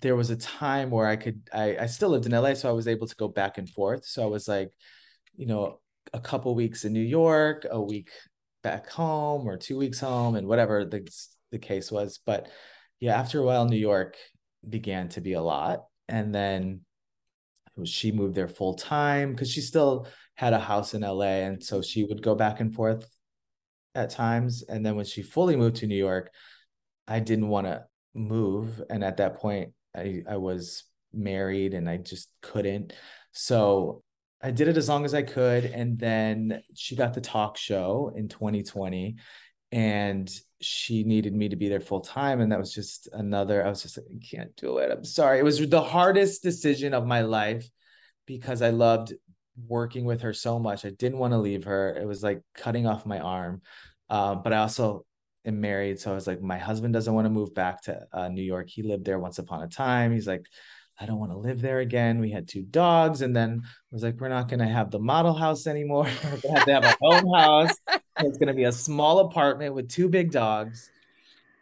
[0.00, 2.72] there was a time where I could I, I still lived in LA, so I
[2.72, 4.04] was able to go back and forth.
[4.06, 4.70] So I was like,
[5.36, 5.80] you know,
[6.12, 8.10] a couple weeks in New York, a week
[8.62, 11.08] back home or two weeks home and whatever the
[11.50, 12.18] the case was.
[12.24, 12.48] But
[13.02, 14.16] yeah, after a while, New York
[14.66, 15.86] began to be a lot.
[16.08, 16.82] And then
[17.84, 21.42] she moved there full time because she still had a house in LA.
[21.42, 23.04] And so she would go back and forth
[23.96, 24.62] at times.
[24.62, 26.30] And then when she fully moved to New York,
[27.08, 28.80] I didn't want to move.
[28.88, 32.92] And at that point, I, I was married and I just couldn't.
[33.32, 34.04] So
[34.40, 35.64] I did it as long as I could.
[35.64, 39.16] And then she got the talk show in 2020
[39.72, 43.68] and she needed me to be there full time and that was just another i
[43.68, 44.92] was just like i can't do it.
[44.92, 45.38] I'm sorry.
[45.38, 47.66] It was the hardest decision of my life
[48.26, 49.14] because i loved
[49.66, 50.84] working with her so much.
[50.84, 51.94] I didn't want to leave her.
[51.94, 53.62] It was like cutting off my arm.
[54.08, 55.06] Uh, but i also
[55.44, 58.28] am married so i was like my husband doesn't want to move back to uh,
[58.28, 58.68] new york.
[58.68, 60.12] He lived there once upon a time.
[60.12, 60.46] He's like
[61.00, 62.20] I don't want to live there again.
[62.20, 65.00] We had two dogs, and then I was like, we're not going to have the
[65.00, 66.04] model house anymore.
[66.24, 67.74] we're going to have to have our own house.
[68.22, 70.90] It's going to be a small apartment with two big dogs.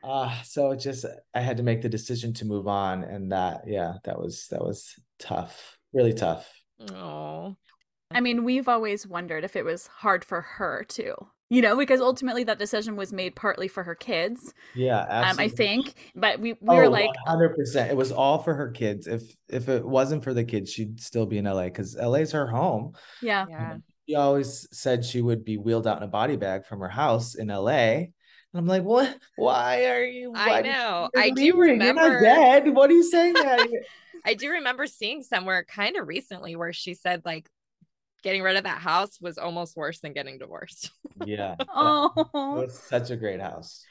[0.03, 1.05] Uh, so it just
[1.35, 4.63] I had to make the decision to move on, and that yeah, that was that
[4.63, 6.51] was tough, really tough.
[6.91, 7.57] Oh,
[8.11, 11.15] I mean, we've always wondered if it was hard for her too.
[11.51, 14.55] You know, because ultimately that decision was made partly for her kids.
[14.73, 17.91] Yeah, Um, I think, but we we Oh, were like, hundred percent.
[17.91, 19.07] It was all for her kids.
[19.09, 22.47] If if it wasn't for the kids, she'd still be in LA because LA's her
[22.47, 22.95] home.
[23.21, 23.79] yeah, yeah.
[24.11, 27.37] She always said she would be wheeled out in a body bag from her house
[27.37, 27.71] in LA.
[27.71, 28.11] And
[28.55, 29.17] I'm like, what?
[29.37, 30.33] Why are you?
[30.35, 31.09] I why- know.
[31.15, 31.81] you're I do leaving.
[31.81, 32.21] You're not remember.
[32.23, 32.75] dead.
[32.75, 33.37] What are you saying?
[34.27, 37.49] I do remember seeing somewhere kind of recently where she said like
[38.25, 40.91] getting rid of that house was almost worse than getting divorced.
[41.25, 41.55] yeah.
[41.61, 43.85] It oh, was such a great house.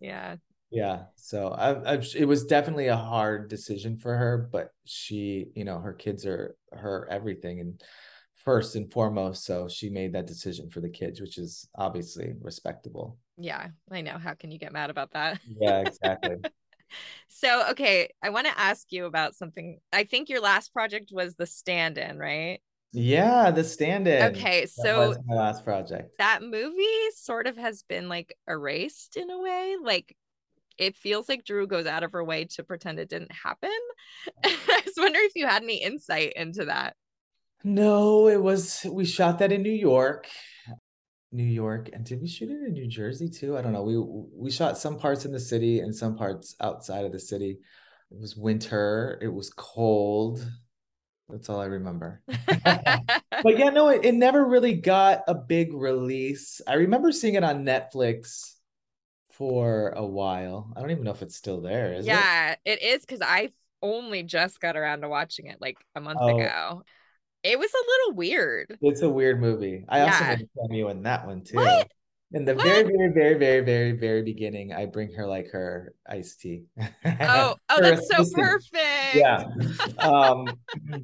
[0.00, 0.36] yeah.
[0.70, 1.02] Yeah.
[1.16, 5.78] So I, I, it was definitely a hard decision for her, but she, you know,
[5.78, 7.80] her kids are her everything and
[8.46, 9.44] first and foremost.
[9.44, 13.18] So she made that decision for the kids, which is obviously respectable.
[13.36, 13.68] Yeah.
[13.90, 14.16] I know.
[14.16, 15.38] How can you get mad about that?
[15.60, 16.36] Yeah, exactly.
[17.28, 19.80] So, okay, I want to ask you about something.
[19.92, 22.60] I think your last project was the stand in, right?
[22.92, 24.22] yeah, the stand-in.
[24.36, 26.16] Okay, That so was my last project.
[26.18, 29.74] that movie sort of has been like erased in a way.
[29.82, 30.16] Like
[30.78, 33.70] it feels like Drew goes out of her way to pretend it didn't happen.
[34.44, 36.94] I was wondering if you had any insight into that.
[37.66, 40.28] No, it was we shot that in New York.
[41.32, 43.58] New York, and did we shoot it in New Jersey too?
[43.58, 43.82] I don't know.
[43.82, 47.58] We we shot some parts in the city and some parts outside of the city.
[48.12, 50.48] It was winter, it was cold.
[51.28, 52.22] That's all I remember.
[53.42, 56.60] But yeah, no, it, it never really got a big release.
[56.68, 58.52] I remember seeing it on Netflix
[59.32, 60.72] for a while.
[60.76, 62.10] I don't even know if it's still there, is it?
[62.10, 63.50] yeah, it is because I
[63.82, 66.38] only just got around to watching it like a month Oh.
[66.38, 66.82] ago.
[67.46, 68.76] It was a little weird.
[68.82, 69.84] It's a weird movie.
[69.88, 70.30] I also Yeah.
[70.36, 71.56] made a cameo in that one too.
[71.56, 71.90] What?
[72.32, 72.64] In the What?
[72.64, 76.64] very, very, very, very, very, very beginning, I bring her like her iced tea.
[77.20, 79.14] Oh, oh, that's so perfect.
[79.14, 79.44] Yeah.
[80.00, 80.48] Um,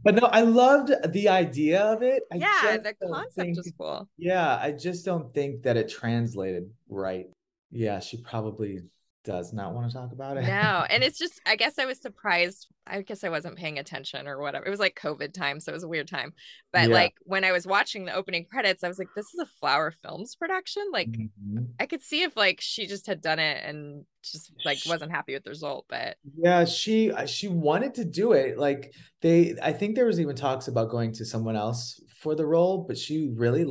[0.04, 2.24] but no, I loved the idea of it.
[2.32, 4.08] I yeah, the concept think- is cool.
[4.18, 7.26] Yeah, I just don't think that it translated right.
[7.70, 8.80] Yeah, she probably
[9.24, 10.44] does not want to talk about it.
[10.44, 12.68] No, and it's just I guess I was surprised.
[12.86, 14.66] I guess I wasn't paying attention or whatever.
[14.66, 16.32] It was like COVID time, so it was a weird time.
[16.72, 16.90] But Yeah.
[16.90, 19.90] like when I was watching the opening credits, I was like, this is a Flower
[19.92, 20.84] Films production.
[20.92, 21.78] Like Mhm.
[21.80, 25.34] I could see if like she just had done it and just like wasn't happy
[25.34, 28.56] with the result, but Yeah, she uh, she wanted to do it.
[28.56, 32.46] Like they, I think there was even talks about going to someone else for the
[32.46, 33.66] role, but she really,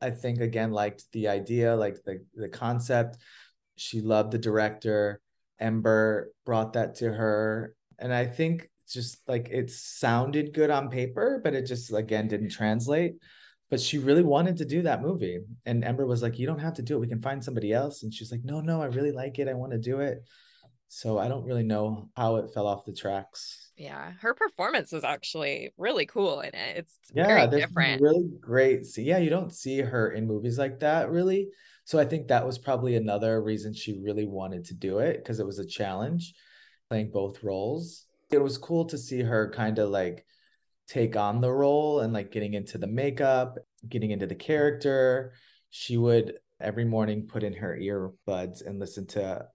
[0.00, 3.18] I think, again liked the idea, like the the concept.
[3.80, 5.20] She loved the director.
[5.58, 11.40] Ember brought that to her, and I think just like it sounded good on paper,
[11.42, 13.14] but it just again didn't translate.
[13.70, 16.74] But she really wanted to do that movie, and Ember was like, "You don't have
[16.74, 17.00] to do it.
[17.00, 19.48] We can find somebody else." And she's like, "No, no, I really like it.
[19.48, 20.18] I want to do it."
[20.88, 23.70] So I don't really know how it fell off the tracks.
[23.76, 26.76] yeah, her performance was actually really cool in it.
[26.78, 28.02] It's Yeah, very different.
[28.02, 28.84] really great.
[28.86, 31.48] See, yeah, you don't see her in movies like that really.
[31.90, 35.40] So I think that was probably another reason she really wanted to do it because
[35.40, 36.34] it was a challenge
[36.88, 38.06] playing both roles.
[38.30, 40.24] It was cool to see her kind of like
[40.86, 45.32] take on the role and like getting into the makeup, getting into the character.
[45.70, 49.46] She would every morning put in her earbuds and listen to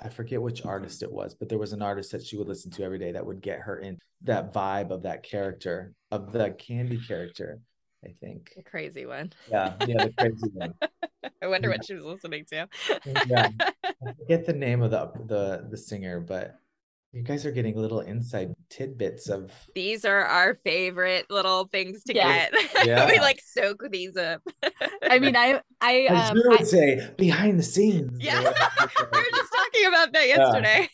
[0.00, 2.72] I forget which artist it was, but there was an artist that she would listen
[2.72, 6.50] to every day that would get her in that vibe of that character, of the
[6.50, 7.60] candy character,
[8.04, 8.50] I think.
[8.56, 9.32] The crazy one.
[9.48, 10.74] Yeah, yeah, the crazy one.
[11.42, 11.76] I wonder Yeah.
[11.76, 12.68] what she was listening to.
[13.26, 13.48] Yeah.
[13.84, 16.56] I forget the name of the the the singer, but
[17.14, 22.14] you guys are getting little inside tidbits of These are our favorite little things to
[22.14, 22.48] Yeah.
[22.50, 22.86] get.
[22.86, 23.06] Yeah.
[23.06, 24.40] we like soak these up.
[25.02, 28.16] I mean, I, I, as um, you I- would say, behind the scenes.
[28.18, 28.38] Yeah.
[28.40, 30.88] we were just talking about that yesterday.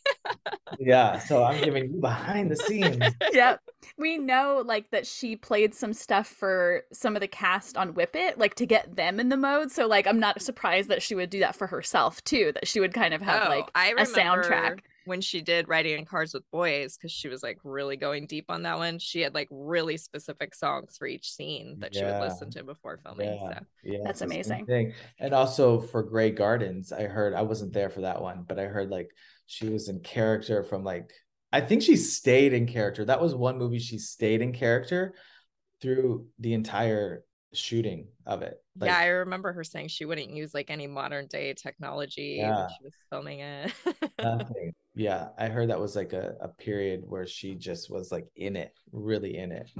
[0.81, 1.18] yeah.
[1.20, 2.99] So I'm giving you behind the scenes.
[3.33, 3.57] yeah
[3.97, 8.14] we know like that she played some stuff for some of the cast on whip
[8.16, 9.70] it like to get them in the mode.
[9.70, 12.81] So like i'm not surprised that she would do that for herself too that she
[12.81, 14.81] would kind of have Oh, like I a soundtrack.
[15.05, 18.47] when she did Riding in Cars with Boys because she was like really going deep
[18.51, 18.99] on that one.
[18.99, 22.99] She had like really specific songs for each scene that she would listen to before
[22.99, 23.59] filming Yeah, so.
[23.83, 24.66] Yeah, That's it's the same amazing.
[24.66, 24.95] thing.
[25.18, 28.64] And also for Grey Gardens, I heard I wasn't there for that one, but I
[28.64, 29.11] heard like
[29.47, 31.11] she was in character from like
[31.53, 33.05] I think she stayed in character.
[33.05, 35.14] That was one movie she stayed in character
[35.80, 37.24] through the entire
[37.55, 38.62] shooting of it.
[38.78, 42.68] Like, yeah i remember her saying she wouldn't use like any modern day technology when
[42.68, 43.72] she was filming it
[44.22, 44.74] nothing.
[44.94, 48.57] Yeah, I heard that was like a, a period where she just was like in
[48.57, 49.70] it, really in it.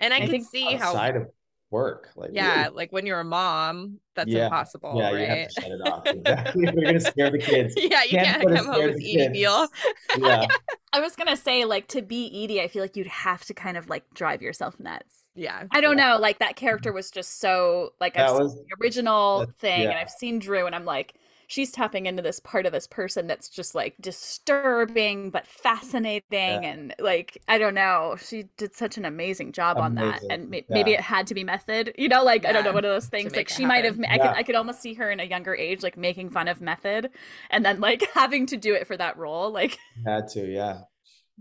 [0.00, 1.28] and i, I could think see how Outside of
[1.70, 2.10] work.
[2.16, 2.76] Like yeah really.
[2.76, 4.44] like when you're a mom that's Yeah.
[4.44, 6.06] impossible yeah, you have to shut it off.
[6.06, 7.74] Exactly, we're gonna scare the kids.
[7.76, 9.32] yeah you Can't can't, put a come home scare as the Edie kids.
[9.32, 9.68] Beale.
[10.18, 10.46] Yeah.
[10.92, 13.76] I was gonna say, like, to be Edie, I feel like you'd have to kind
[13.76, 15.24] of like drive yourself nuts.
[15.34, 16.96] yeah I don't know, like that character mm-hmm.
[16.96, 19.94] was just so like I've That seen the original that- thing, and.
[19.94, 21.14] I've seen Drew, and I'm like,
[21.54, 26.92] she's tapping into this part of this person that's just like disturbing but fascinating, and
[26.98, 30.66] like I don't know, she did such an amazing job on that, Amazing, and may-
[30.68, 33.06] maybe it had to be method, you know, like I don't know, one of those
[33.06, 33.36] things.
[33.36, 34.00] Like she might have.
[34.08, 36.60] I could, I could almost see her in a younger age, like making fun of
[36.60, 37.10] method,
[37.50, 39.78] and then like having to do it for that role, like.
[40.04, 40.80] had to, yeah.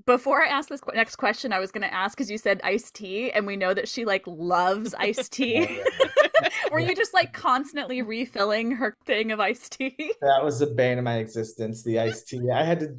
[0.05, 2.61] Before I ask this qu- next question, I was going to ask because you said
[2.64, 5.82] iced tea, and we know that she like loves iced tea.
[6.74, 9.95] Were you just like constantly refilling her thing of iced tea?
[10.21, 12.49] That was the bane of my existence, the iced tea.
[12.53, 12.95] I had to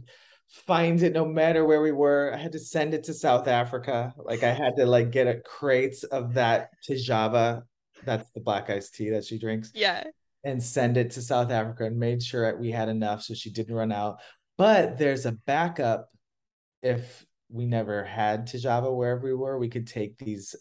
[0.48, 2.32] find it no matter where we were.
[2.34, 4.14] I had to send it to South Africa.
[4.16, 7.62] Like I had to like get a crates of that Tejava.
[8.04, 9.70] That's the black iced tea that she drinks.
[9.74, 10.04] yeah
[10.44, 13.74] and send it to South Africa and made sure we had enough so she didn't
[13.74, 14.20] run out.
[14.56, 16.10] But there's a backup
[16.82, 20.54] if we never had Tejava wherever we were, we could take these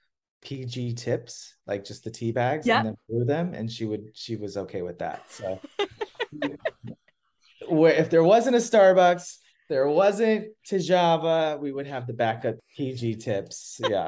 [0.43, 2.77] PG tips, like just the tea bags, Yep.
[2.77, 5.23] and then brew them, and she would she was okay with that.
[5.31, 5.59] So
[7.67, 9.37] where if there wasn't a Starbucks,
[9.69, 13.79] there wasn't Tejava, we would have the backup PG tips.
[13.87, 14.07] Yeah.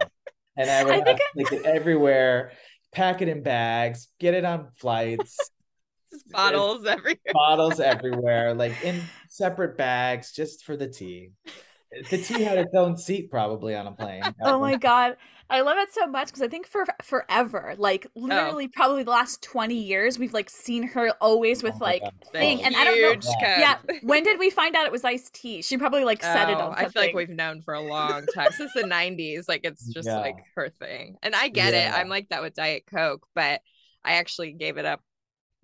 [0.58, 2.52] And I would I have to take it everywhere,
[2.92, 5.38] pack it in bags, get it on flights,
[6.12, 11.32] Just bottles everywhere bottles everywhere, like in separate bags just for the tea.
[12.10, 14.24] The tea had its own seat probably on a plane.
[14.42, 15.16] Oh my god,
[15.50, 18.20] I love it so much because I think for forever, like oh.
[18.22, 22.14] literally, probably the last twenty years, we've like seen her always with Oh like God.
[22.34, 23.32] The thing, and I don't know.
[23.40, 23.76] Yeah.
[23.76, 23.86] cup.
[23.90, 25.62] Yeah, when did we find out it was iced tea?
[25.62, 28.26] She probably like said it Oh, on I feel like we've known for a long
[28.34, 29.48] time since the 90s.
[29.48, 30.20] Like it's just Yeah.
[30.20, 31.18] like her thing.
[31.24, 31.92] And I get it.
[31.94, 33.62] I'm like that with Diet Coke, but
[34.04, 35.02] I actually gave it up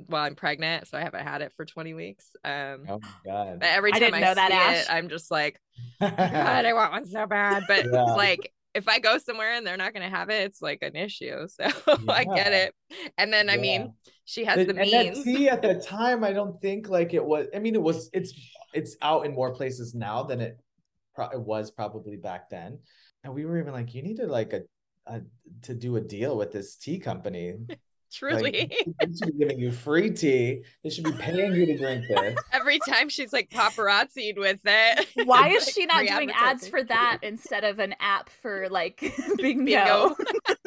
[0.08, 0.88] while I'm pregnant.
[0.88, 2.28] So I haven't had it for 20 weeks.
[2.44, 3.60] Um, Oh my god.
[3.60, 4.82] but every time I, didn't know that, see Ash.
[4.84, 5.60] it, I'm just like,
[6.02, 7.64] God, I want one so bad.
[7.68, 8.04] But Yeah.
[8.04, 10.96] like, if I go somewhere and they're not going to have it, it's like an
[10.96, 11.48] issue.
[11.48, 11.66] So
[12.10, 12.74] I get it.
[13.18, 13.62] And then, I Yeah.
[13.62, 13.94] mean,
[14.26, 15.24] she has The- the and that means.
[15.26, 17.48] tea at that time, I don't think like it was.
[17.54, 18.10] I mean, it was.
[18.14, 18.34] It's
[18.74, 20.58] it's out in more places now than it
[21.14, 22.80] pro- it was probably back then.
[23.26, 24.62] And we were even like, you need to like a,
[25.06, 25.22] a
[25.64, 27.56] to do a deal with this tea company.
[28.18, 28.52] Truly.
[28.52, 30.64] Like, they should be giving you free tea.
[30.84, 32.36] They should be paying you to drink this.
[32.52, 35.08] Every time she's like paparazzied with it.
[35.26, 39.00] Why is Like, she not doing ads for that instead of an app for like
[39.40, 40.16] bingo?
[40.16, 40.16] Bingo.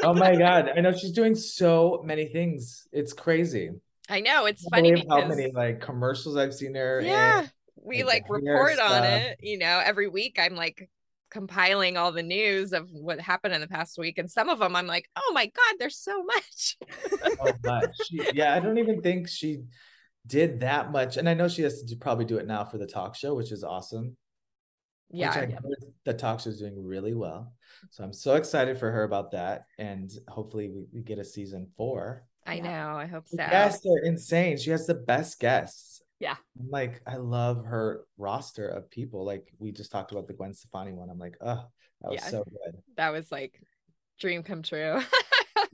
[0.03, 0.71] Oh my god!
[0.77, 2.87] I know she's doing so many things.
[2.93, 3.71] It's crazy.
[4.09, 7.51] I know it's I funny because how many like commercials I've seen her yeah, in.
[7.77, 9.39] we like, like the report on it.
[9.43, 10.91] You know, every week I'm like
[11.35, 14.77] compiling all the news of what happened in the past week, and some of them
[14.77, 16.79] I'm like, oh my god, there's so much.
[17.21, 17.91] so much.
[18.07, 19.65] She, yeah, I don't even think she
[20.27, 21.17] did that much.
[21.17, 23.53] And I know she has to probably do it now for the talk show, which
[23.53, 24.17] is awesome.
[25.11, 27.53] Yeah, which I heard the talk show is doing really well.
[27.91, 29.65] So I'm so excited for her about that.
[29.79, 32.25] And hopefully we, we get a season four.
[32.47, 32.97] I know.
[32.97, 33.37] I hope so.
[33.37, 34.57] The guests are insane.
[34.57, 35.94] She has the best guests.
[36.21, 36.37] Yeah.
[36.59, 39.25] I'm like, I love her roster of people.
[39.25, 41.11] Like we just talked about the Gwen Stefani one.
[41.11, 41.67] I'm like, oh,
[42.03, 42.29] that was Yeah.
[42.29, 42.77] so good.
[42.97, 43.61] That was like
[44.19, 45.01] dream come true.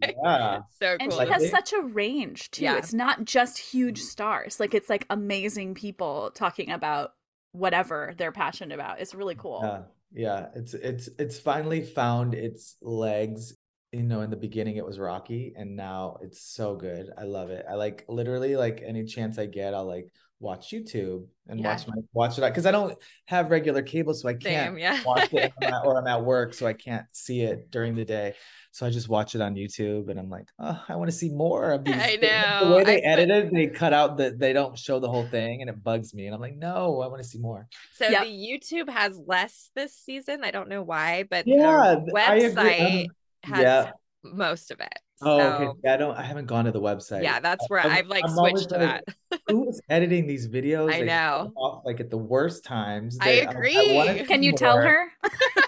[0.00, 0.60] Like, Yeah.
[0.80, 0.98] so cool.
[1.00, 2.64] And she has such a range too.
[2.64, 2.78] Yeah.
[2.78, 4.06] It's not just huge mm-hmm.
[4.06, 4.60] stars.
[4.60, 7.12] Like it's like amazing people talking about
[7.52, 9.00] whatever they're passionate about.
[9.00, 9.60] It's really cool.
[9.62, 9.82] Yeah,
[10.12, 10.46] yeah.
[10.54, 13.54] It's it's it's finally found its legs.
[13.92, 17.10] You know, in the beginning it was rocky, and now it's so good.
[17.18, 17.66] I love it.
[17.68, 21.68] I like literally like any chance I get, I'll like watch YouTube and Yeah.
[21.72, 25.02] watch my watch it because I don't have regular cable, so I can't yeah.
[25.04, 28.04] watch it, I'm at- or I'm at work, so I can't see it during the
[28.04, 28.34] day.
[28.72, 31.28] So I just watch it on YouTube, and I'm like, oh, I want to see
[31.30, 31.94] more of these.
[32.00, 32.68] I The know.
[32.70, 35.10] The way they I put- edit it, they cut out the they don't show the
[35.10, 36.26] whole thing, and it bugs me.
[36.26, 37.68] And I'm like, no, I want to see more.
[37.96, 38.22] So Yep.
[38.24, 40.42] the YouTube has less this season.
[40.44, 42.54] I don't know why, but Yeah, the I agree.
[42.54, 43.06] website Um,
[43.54, 43.90] has yeah.
[44.22, 44.98] Most of it.
[45.22, 45.78] Oh, okay.
[45.84, 46.16] Yeah, I don't.
[46.16, 47.22] I haven't gone to the website.
[47.22, 49.40] yeah, that's where I'm- I've like I'm switched to like, that.
[49.48, 50.90] Who is editing these videos?
[50.90, 51.52] I They know.
[51.56, 53.18] Off like at the worst times.
[53.20, 53.94] I um, agree.
[53.94, 55.08] wanna Can see you tell her?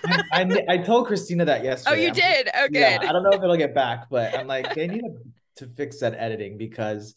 [0.04, 1.96] I, I, I told Christina that yesterday.
[1.96, 2.50] Oh, you I'm- did?
[2.54, 2.78] Oh, good.
[2.78, 5.72] Yeah, I don't know if it'll get back, but I'm like, they need to, to
[5.74, 7.14] fix that editing because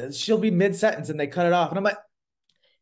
[0.00, 1.98] uh, she'll be mid sentence and they cut it off, and I'm like,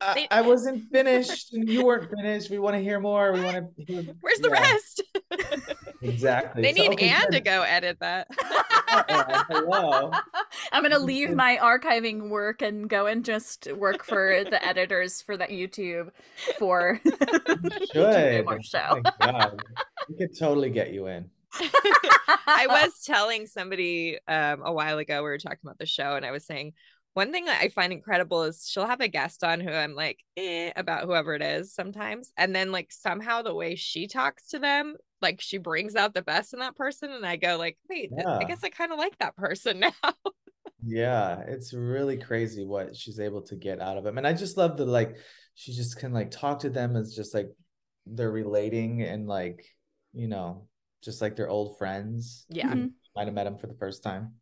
[0.01, 2.51] I, They- I wasn't finished, and you weren't finished.
[2.51, 3.32] We want to hear more.
[3.32, 3.84] We want to.
[3.84, 5.03] Hear, Where's the yeah, rest?
[6.03, 6.62] Exactly.
[6.62, 8.26] they So, need okay, Anne to go edit that.
[9.09, 10.11] Anne, hello.
[10.72, 15.36] I'm gonna leave my archiving work and go and just work for the editors for
[15.36, 16.09] that YouTube
[16.59, 17.14] for Should.
[17.94, 19.03] YouTube more show.
[19.20, 19.53] my
[20.09, 21.28] We could totally get you in.
[22.46, 26.24] I was telling somebody um, a while ago, we were talking about the show, and
[26.24, 26.72] I was saying
[27.20, 30.20] one thing that I find incredible is she'll have a guest on who I'm like,
[30.38, 32.32] eh, about whoever it is sometimes.
[32.38, 36.22] And then, like, somehow the way she talks to them, like, she brings out the
[36.22, 37.10] best in that person.
[37.10, 40.14] And I go, like, wait, th- I guess I kind of like that person now.
[40.82, 44.56] Yeah, it's really crazy what she's able to get out of them, And I just
[44.56, 45.18] love the like
[45.54, 47.50] she just can like talk to them as just like
[48.06, 49.62] they're relating and like,
[50.14, 50.68] you know,
[51.04, 52.46] just like they're old friends.
[52.48, 52.72] yeah.
[52.72, 52.92] Mhm.
[53.14, 54.39] Might have met him for the first time.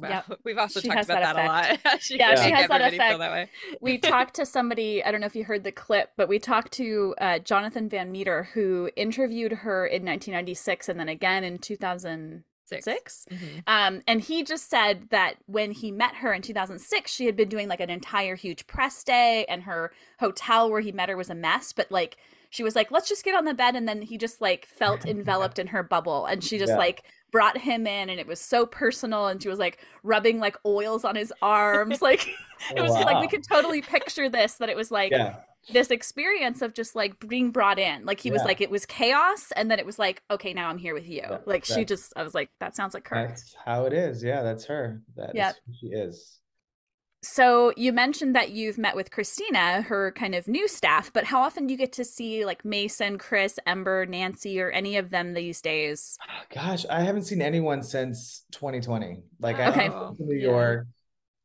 [0.00, 0.40] Well, Yep.
[0.44, 2.00] we've also She talked about that that, a lot.
[2.00, 3.18] she Yeah, she has that effect.
[3.18, 3.50] that way.
[3.80, 6.72] we talked to somebody i don't know if you heard the clip but we talked
[6.72, 12.44] to uh, jonathan van meter who interviewed her in 1996 and then again in 2006
[12.84, 13.24] Six.
[13.30, 13.62] Mhm.
[13.66, 17.48] um, and he just said that when he met her in 2006 she had been
[17.48, 19.90] doing like an entire huge press day and her
[20.20, 22.18] hotel where he met her was a mess but like
[22.50, 25.06] she was like let's just get on the bed and then he just like felt
[25.06, 26.76] enveloped in her bubble and she just Yeah.
[26.76, 30.56] like brought him in and it was so personal and she was like rubbing like
[30.64, 32.26] oils on his arms like
[32.74, 35.36] it was just like we could totally picture this that it was like Yeah.
[35.72, 39.52] this experience of just like being brought in like he was like it was chaos
[39.56, 42.12] and then it was like okay now i'm here with you Yeah, like she just
[42.16, 44.22] i was like that sounds like her That's how it is.
[44.24, 45.02] Yeah, that's her.
[45.16, 45.56] That is Yep.
[45.66, 46.40] who she is.
[47.22, 51.42] So you mentioned that you've met with christina her kind of new staff but how
[51.42, 55.34] often do you get to see like mason chris ember nancy or any of them
[55.34, 56.16] these days
[56.54, 59.18] Gosh, I haven't seen anyone since 2020.
[59.40, 59.84] Like I Okay.
[59.84, 60.50] haven't been to New Yeah.
[60.50, 60.86] York.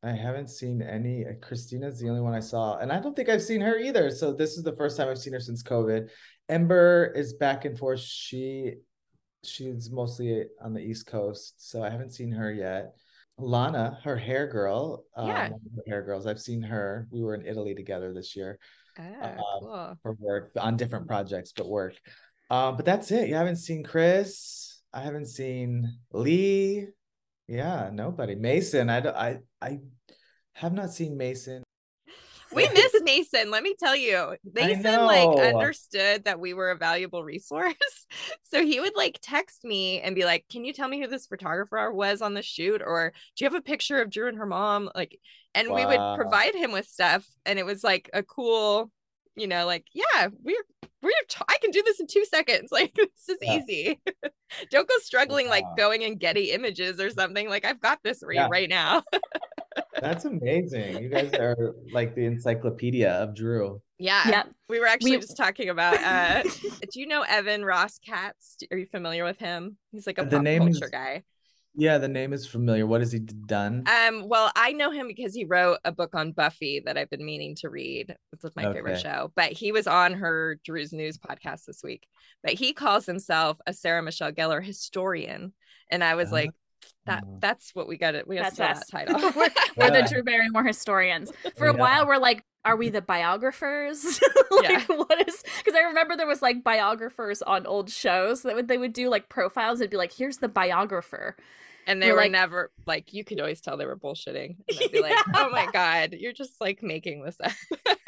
[0.01, 1.25] I haven't seen any.
[1.25, 4.09] uh, Christina's the only one I saw, and I don't think I've seen her either.
[4.11, 6.09] So this is the first time I've seen her since COVID.
[6.49, 7.99] Ember is back and forth.
[7.99, 8.75] She
[9.43, 12.95] she's mostly on the East Coast, so I haven't seen her yet.
[13.37, 15.49] Lana, her hair girl, um, Yeah.
[15.49, 16.27] the hair girls.
[16.27, 17.07] I've seen her.
[17.11, 18.59] We were in Italy together this year
[18.97, 19.95] Ah, Uh, cool.
[20.03, 21.95] for work on different projects, but work.
[22.51, 23.27] Um, but that's it.
[23.29, 24.83] You haven't seen Chris.
[24.93, 26.87] I haven't seen Lee.
[27.47, 28.35] Yeah, nobody.
[28.35, 28.89] Mason.
[28.89, 29.15] I don't.
[29.15, 29.79] I I
[30.53, 31.63] have not seen Mason.
[32.53, 33.51] We miss Mason.
[33.51, 37.73] Let me tell you, Mason like understood that we were a valuable resource.
[38.43, 41.25] So he would like text me and be like, "Can you tell me who this
[41.25, 44.45] photographer was on the shoot?" Or "Do you have a picture of Drew and her
[44.45, 45.19] mom?" Like,
[45.55, 48.91] and we would provide him with stuff, and it was like a cool,
[49.35, 50.63] you know, like, yeah, we're
[51.01, 52.69] we're t- I can do this in two seconds.
[52.71, 53.57] Like, this is Yeah.
[53.57, 53.99] easy.
[54.69, 57.49] Don't go struggling like going and Getty images or something.
[57.49, 58.45] Like, I've got this for Yeah.
[58.45, 59.01] you right now.
[59.99, 61.01] That's amazing.
[61.01, 63.81] You guys are like the encyclopedia of Drew.
[63.99, 64.27] Yeah.
[64.27, 64.49] Yep.
[64.69, 66.43] We were actually We- just talking about uh
[66.91, 68.57] do you know Evan Ross Katz?
[68.71, 69.77] Are you familiar with him?
[69.91, 71.23] He's like a The pop name culture is- guy.
[71.75, 72.85] Yeah, the name is familiar.
[72.85, 73.83] What has he done?
[73.87, 77.25] Um, well, I know him because he wrote a book on Buffy that I've been
[77.25, 78.15] meaning to read.
[78.31, 79.31] It's like my favorite show.
[79.35, 82.05] But he was on her Drew's News podcast this week.
[82.43, 85.51] But he calls himself a Sarah Michelle Gellar historian.
[85.89, 86.51] And I was like,
[87.05, 87.37] that Oh.
[87.41, 88.27] that's what we got it.
[88.27, 89.19] We got that's that title.
[89.35, 91.79] we're, we're the drew barrymore historians for a Yeah.
[91.79, 94.21] while we're like are we the biographers
[94.51, 98.69] like what is because i remember there was like biographers on old shows that would
[98.69, 101.35] they would do like profiles it'd be like here's the biographer
[101.87, 104.55] and they We're were like- never like you could always tell they were bullshitting.
[104.69, 107.51] And I'd be like, oh my God, you're just like making this up.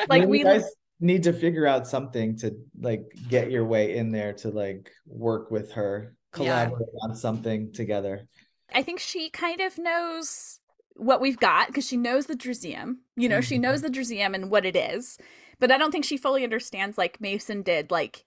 [0.07, 0.63] like Maybe we you guys
[1.01, 5.51] need to figure out something to like get your way in there to like work
[5.51, 6.67] with her, Yeah.
[6.67, 8.29] collaborate on something together.
[8.75, 10.59] I think she kind of knows
[10.95, 12.97] what we've got because she knows the Drewseum.
[13.15, 13.63] You know, she mm-hmm.
[13.63, 15.17] knows the Drewseum and what it is.
[15.59, 17.89] But I don't think she fully understands like Mason did.
[17.89, 18.25] Like,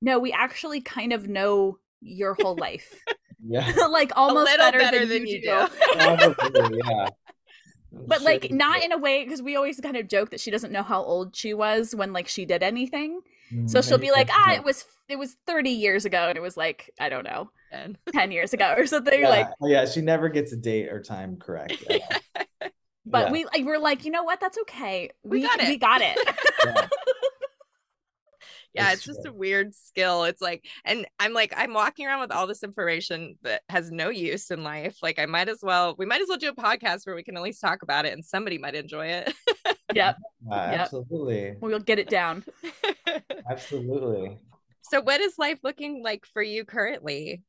[0.00, 3.02] no, we actually kind of know your whole life.
[3.46, 3.70] Yeah.
[3.90, 5.66] like almost better, better than, than you you do.
[5.92, 7.08] Probably, yeah.
[7.92, 10.50] But sure like not in a way because we always kind of joke that she
[10.50, 13.20] doesn't know how old she was when like she did anything.
[13.66, 13.88] So Mhm.
[13.88, 16.90] she'll be like, ah, it was it was 30 years ago and it was like,
[16.98, 19.20] I don't know, And 10 years ago or something.
[19.20, 21.82] yeah, Like yeah, she never gets a date or time correct.
[23.06, 23.30] but Yeah.
[23.30, 24.40] we like we're like, you know what?
[24.40, 25.10] That's okay.
[25.22, 25.68] We got it.
[25.68, 26.18] We got it.
[26.64, 26.88] Yeah.
[28.72, 30.24] Yeah, it's, it's just a weird skill.
[30.24, 34.08] It's like, and I'm like, I'm walking around with all this information that has no
[34.08, 34.96] use in life.
[35.00, 37.36] Like, I might as well, we might as well do a podcast where we can
[37.36, 39.32] at least talk about it and somebody might enjoy it.
[39.92, 40.16] Yep.
[40.50, 40.80] Uh, Yep.
[40.80, 41.54] Absolutely.
[41.58, 42.44] We'll get it down.
[43.50, 44.36] Absolutely.
[44.82, 47.42] so, what is life looking like for you currently?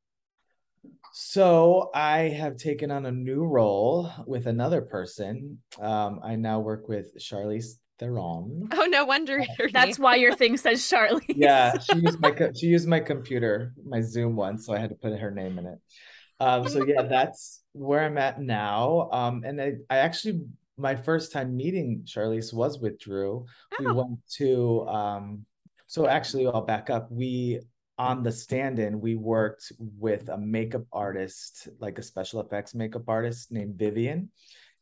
[1.12, 5.60] So I have taken on a new role with another person.
[5.80, 8.70] Um, I now work with Charlize Theron.
[8.72, 9.44] Oh, no wonder.
[9.60, 11.26] your That's why your thing says Charlie.
[11.28, 14.90] Yeah, she used my co- she used my computer, my Zoom one, so I had
[14.90, 15.80] to put her name in it.
[16.40, 19.10] Um, so yeah, that's where I'm at now.
[19.12, 20.42] Um, and I, I actually
[20.78, 23.46] my first time meeting Charlize was with Drew.
[23.80, 23.94] We Oh.
[23.94, 25.46] went to um,
[25.88, 27.12] so actually I'll back up.
[27.12, 27.62] We
[27.98, 33.52] on the stand-in, we worked with a makeup artist, like a special effects makeup artist
[33.54, 34.30] named Vivian,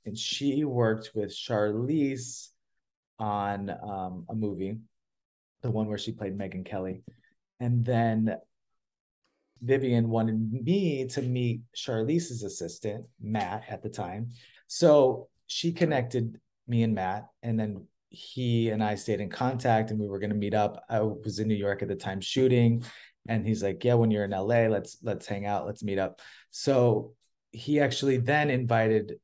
[0.05, 2.49] and she worked with Charlize
[3.19, 4.79] on um, a movie,
[5.61, 7.03] the one where she played Megyn Kelly,
[7.59, 8.35] and then
[9.61, 14.29] Vivian wanted me to meet Charlize's assistant, Matt, at the time.
[14.67, 19.99] So she connected me and Matt, and then he and I stayed in contact and
[19.99, 20.83] we were going to meet up.
[20.89, 22.83] I was in New York at the time shooting
[23.27, 26.21] and he's like, "Yeah, when you're in LA, let's let's hang out, let's meet up."
[26.49, 27.13] So
[27.51, 29.19] he actually then invited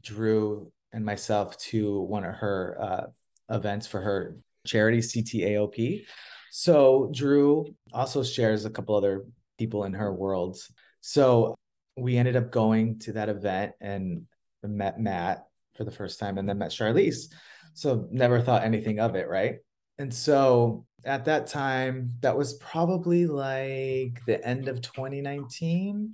[0.00, 6.04] Drew and myself to one of her uh, events for her charity CTAOP.
[6.50, 9.24] So Drew also shares a couple other
[9.58, 10.58] people in her world.
[11.00, 11.54] So
[11.96, 14.26] we ended up going to that event and
[14.62, 17.32] met Matt for the first time and then met Charlize.
[17.74, 19.56] So never thought anything of it, right?
[19.98, 26.12] And so at that time, that was probably like the end of 2019.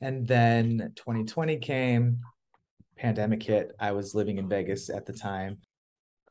[0.00, 2.20] And then 2020 came,
[2.96, 3.72] pandemic hit.
[3.78, 5.58] I was living in Vegas at the time.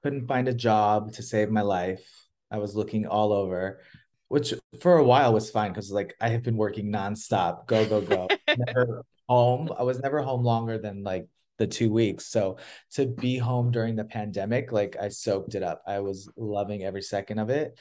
[0.01, 2.07] Couldn't find a job to save my life.
[2.51, 3.81] I was looking all over,
[4.27, 8.01] which for a while was fine because like I have been working nonstop, go, go,
[8.01, 8.27] go.
[8.57, 9.69] never home.
[9.77, 11.27] I was never home longer than like
[11.59, 12.25] the two weeks.
[12.25, 12.57] So
[12.93, 15.83] to be home during the pandemic, like I soaked it up.
[15.85, 17.77] I was loving every second of it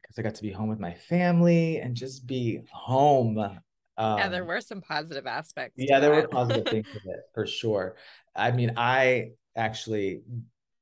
[0.00, 3.38] because I got to be home with my family and just be home.
[3.38, 5.74] Um, yeah, there were some positive aspects.
[5.76, 7.96] yeah, there were positive things with it for sure.
[8.34, 10.22] I mean, I actually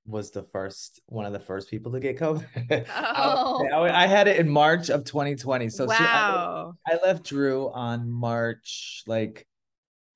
[0.06, 2.86] was the first one of the first people to get COVID.
[2.96, 3.66] Oh.
[3.72, 5.68] I, I had it in March of 2020.
[5.68, 6.74] So she- I- wow.
[6.86, 9.46] I left Drew on March like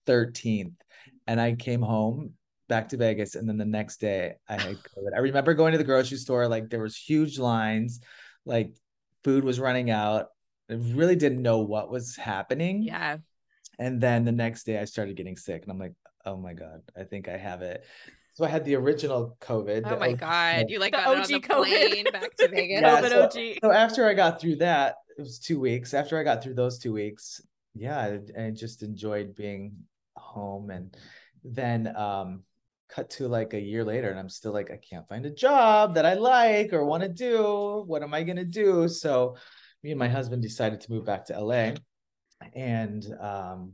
[0.06, 0.74] 13th
[1.26, 2.32] and I came home
[2.68, 5.14] back to Vegas and then the next day I had COVID.
[5.14, 8.00] I remember going to the grocery store like there was huge lines,
[8.46, 8.72] like
[9.22, 10.26] food was running out.
[10.70, 12.82] I really didn't know what was happening.
[12.82, 13.18] Yeah.
[13.78, 15.92] And then the next day I started getting sick and I'm like,
[16.24, 17.84] "Oh my god, I think I have it."
[18.34, 19.82] So I had the original COVID.
[19.84, 20.64] Oh my OG God.
[20.70, 21.90] You like The got it on OG the COVID.
[21.90, 22.80] plane back to Vegas.
[22.80, 23.58] Yeah, COVID so- OG.
[23.62, 25.92] so after I got through that, it was two weeks.
[25.94, 27.40] After I got through those two weeks,
[27.74, 29.72] yeah, I, I just enjoyed being
[30.34, 30.70] home.
[30.70, 30.96] And
[31.44, 32.42] then um,
[32.88, 35.94] cut to like a year later, and I'm still like, I can't find a job
[35.94, 37.84] that I like or want to do.
[37.86, 38.88] What am I gonna do?
[38.88, 39.36] So
[39.82, 41.72] me and my husband decided to move back to LA.
[42.54, 43.72] And um,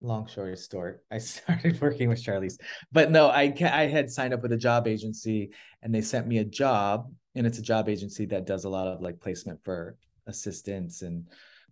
[0.00, 2.58] long story short, I started working with Charlize
[2.92, 5.50] But no, I I had signed up with a job agency
[5.82, 8.88] and they sent me a job and it's a job agency that does a lot
[8.88, 11.26] of like placement for assistants and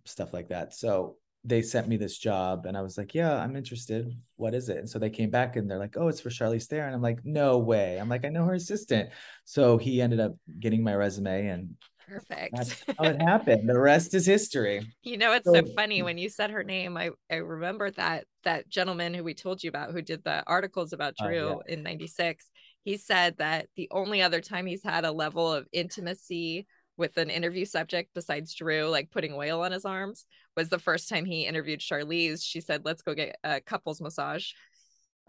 [0.05, 0.73] stuff like that.
[0.73, 4.13] So they sent me this job and I was like, yeah, I'm interested.
[4.35, 4.77] What is it?
[4.77, 6.93] And so they came back and they're like, oh, it's for Charlize Theron.
[6.93, 7.97] I'm like, no way.
[7.97, 9.09] I'm like, I know her assistant.
[9.45, 11.75] So he ended up getting my resume and
[12.07, 12.55] Perfect.
[12.57, 13.69] that's how it happened.
[13.69, 14.81] The rest is history.
[15.03, 16.97] You know, it's so So- funny when you said her name.
[16.97, 20.91] I I remember that that gentleman who we told you about, who did the articles
[20.91, 22.49] about Oh, Drew in '96.
[22.83, 26.65] He said that the only other time he's had a level of intimacy
[26.97, 30.25] with an interview subject besides Drew, like putting oil on his arms,
[30.59, 32.43] was the first time he interviewed Charlize.
[32.43, 34.51] She said, "Let's go get a couples massage."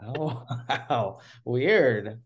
[0.02, 1.20] Oh, wow.
[1.44, 2.20] Weird.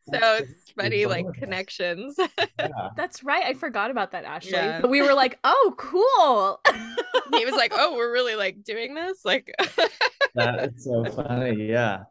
[0.00, 1.38] So That's it's just funny, like bonus.
[1.38, 2.14] connections.
[2.58, 2.68] Yeah.
[2.96, 3.44] That's right.
[3.44, 4.52] I forgot about that, Ashley.
[4.52, 4.80] Yeah.
[4.82, 6.60] But we were like, oh, cool.
[7.38, 9.50] he was like, "Oh, we're really like doing this." Like,
[10.34, 11.68] That's so funny.
[11.68, 12.04] Yeah.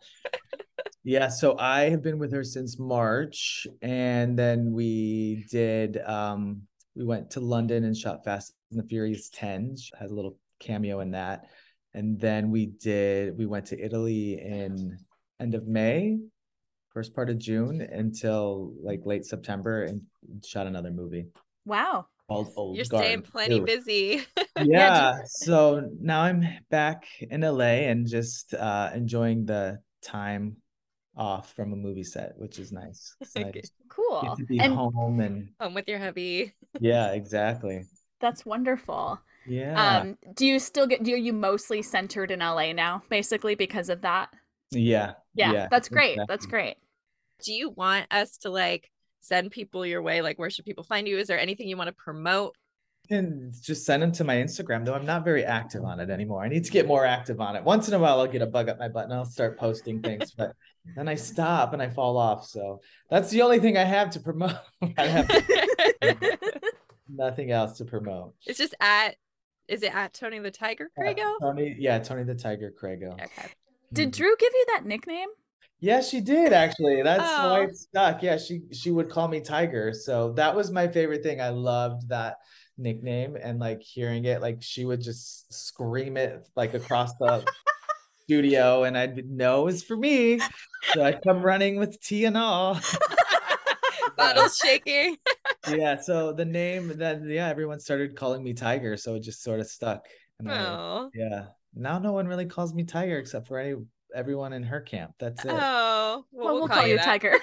[1.03, 1.27] Yeah.
[1.27, 3.67] So I have been with her since March.
[3.81, 6.63] And then we did um
[6.95, 9.77] we went to London and shot Fast and the Furious 10.
[9.77, 11.45] She had a little cameo in that.
[11.93, 14.97] And then we did we went to Italy in
[15.39, 16.19] end of May,
[16.93, 20.01] first part of June until like late September and
[20.45, 21.27] shot another movie
[21.65, 22.05] wow.
[22.27, 23.65] called Old you're Guard staying plenty 2.
[23.65, 24.25] busy.
[24.61, 30.55] yeah so now i'm back in la and just uh enjoying the time
[31.15, 33.15] off from a movie set, which is nice.
[33.19, 33.71] It's nice.
[33.89, 34.35] Cool.
[34.37, 36.53] to be And home and Home with your hubby.
[36.79, 37.85] yeah, exactly.
[38.19, 39.19] that's wonderful.
[39.47, 39.99] Yeah.
[40.01, 44.01] Um, do you still get do you mostly centered in LA now, basically because of
[44.01, 44.29] that?
[44.71, 45.13] yeah.
[45.33, 46.19] Yeah, that's great.
[46.27, 46.75] That's great.
[47.43, 48.91] Do you want us to like
[49.21, 50.21] send people your way?
[50.21, 51.17] Like, where should people find you?
[51.17, 52.55] Is there anything you want to promote?
[53.11, 56.43] And just send them to my Instagram, though I'm not very active on it anymore.
[56.43, 57.63] I need to get more active on it.
[57.63, 60.01] Once in a while, I'll get a bug up my butt and I'll start posting
[60.01, 60.53] things, but
[60.95, 62.45] then I stop and I fall off.
[62.47, 64.55] So that's the only thing I have to promote.
[64.97, 65.29] I have
[67.09, 68.33] nothing else to promote.
[68.45, 69.15] it's just at,
[69.67, 71.33] is it at Tony the Tiger Crago?
[71.41, 73.13] Tony, yeah, Tony the Tiger Crago.
[73.13, 73.49] Okay.
[73.93, 74.15] Did Mhm.
[74.17, 75.27] Drew give you that nickname?
[75.81, 77.01] Yeah, she did actually.
[77.01, 77.63] That's why Oh.
[77.63, 78.21] it stuck.
[78.23, 79.93] Yeah, she she would call me Tiger.
[79.93, 81.41] So that was my favorite thing.
[81.41, 82.37] I loved that
[82.81, 87.45] nickname and like hearing it, like she would just scream it like across the
[88.23, 90.39] studio, and I'd know it's for me.
[90.93, 92.79] So I'd come running with tea and all.
[94.17, 95.17] Bottles shaking.
[95.69, 95.99] yeah.
[96.01, 99.67] So the name then yeah, everyone started calling me Tiger, so it just sort of
[99.67, 100.05] stuck.
[100.39, 101.09] And I- Oh.
[101.13, 101.45] yeah.
[101.73, 103.75] Now no one really calls me Tiger except for any
[104.13, 105.13] everyone in her camp.
[105.19, 105.51] That's it.
[105.53, 106.25] Oh.
[106.31, 107.05] Well, we'll, call, you that.
[107.05, 107.39] Tiger.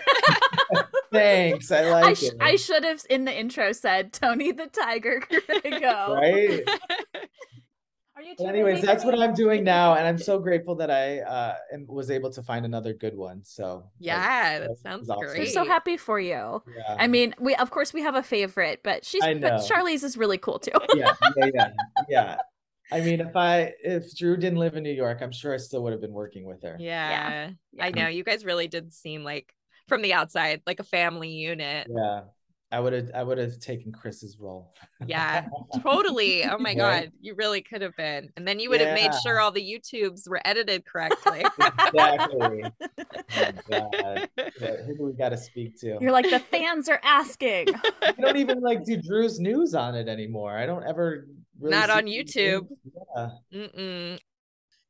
[1.13, 1.71] Thanks.
[1.71, 2.37] I like I, sh- it.
[2.41, 6.17] I should have in the intro said Tony the Tiger Crago.
[6.17, 6.63] right?
[8.17, 9.17] Are you But anyways, that's what?
[9.17, 12.67] I'm doing now, and I'm so grateful that I uh am, was able to find
[12.67, 13.43] another good one.
[13.45, 15.39] So like, yeah, that that sounds was awesome.
[15.39, 16.61] We're so happy for you.
[16.77, 19.57] yeah, I mean, we of course we have a favorite, but she's but know.
[19.59, 20.73] Charlize is really cool too.
[20.95, 21.71] yeah, yeah, yeah,
[22.09, 22.37] yeah.
[22.91, 25.83] I mean, if I if Drew didn't live in New York, I'm sure I still
[25.85, 26.77] would have been working with her.
[26.79, 27.51] Yeah.
[27.73, 27.85] yeah.
[27.85, 28.09] I know.
[28.09, 29.55] You guys really did seem like
[29.89, 31.89] from the outside, like a family unit.
[31.91, 32.21] Yeah.
[32.71, 34.75] I would have I would have taken Chris's role.
[35.07, 35.47] Yeah,
[35.83, 36.45] totally.
[36.45, 36.77] Oh my Right?
[37.05, 37.13] God.
[37.19, 38.29] You really could have been.
[38.37, 41.45] And then you would have made sure all the YouTubes were edited correctly.
[41.89, 42.65] Exactly.
[43.41, 44.29] Oh, God.
[44.61, 45.97] Yeah, Who do we got to speak to?
[46.01, 47.69] You're like the fans are asking.
[48.03, 50.57] I don't even like do Drew's news on it anymore.
[50.57, 51.27] I don't ever
[51.59, 52.69] really Not on YouTube.
[53.17, 53.29] Yeah.
[53.55, 54.19] Mm-mm.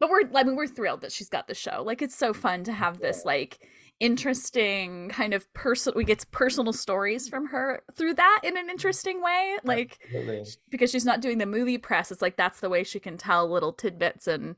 [0.01, 1.83] but we're I mean we're thrilled that she's got the show.
[1.85, 3.59] Like it's so fun to have this like
[4.01, 9.23] interesting kind of personal we get personal stories from her through that in an interesting
[9.23, 9.57] way.
[9.65, 10.45] Like Absolutely.
[10.71, 13.51] because she's not doing the movie press, it's like that's the way she can tell
[13.51, 14.57] little tidbits and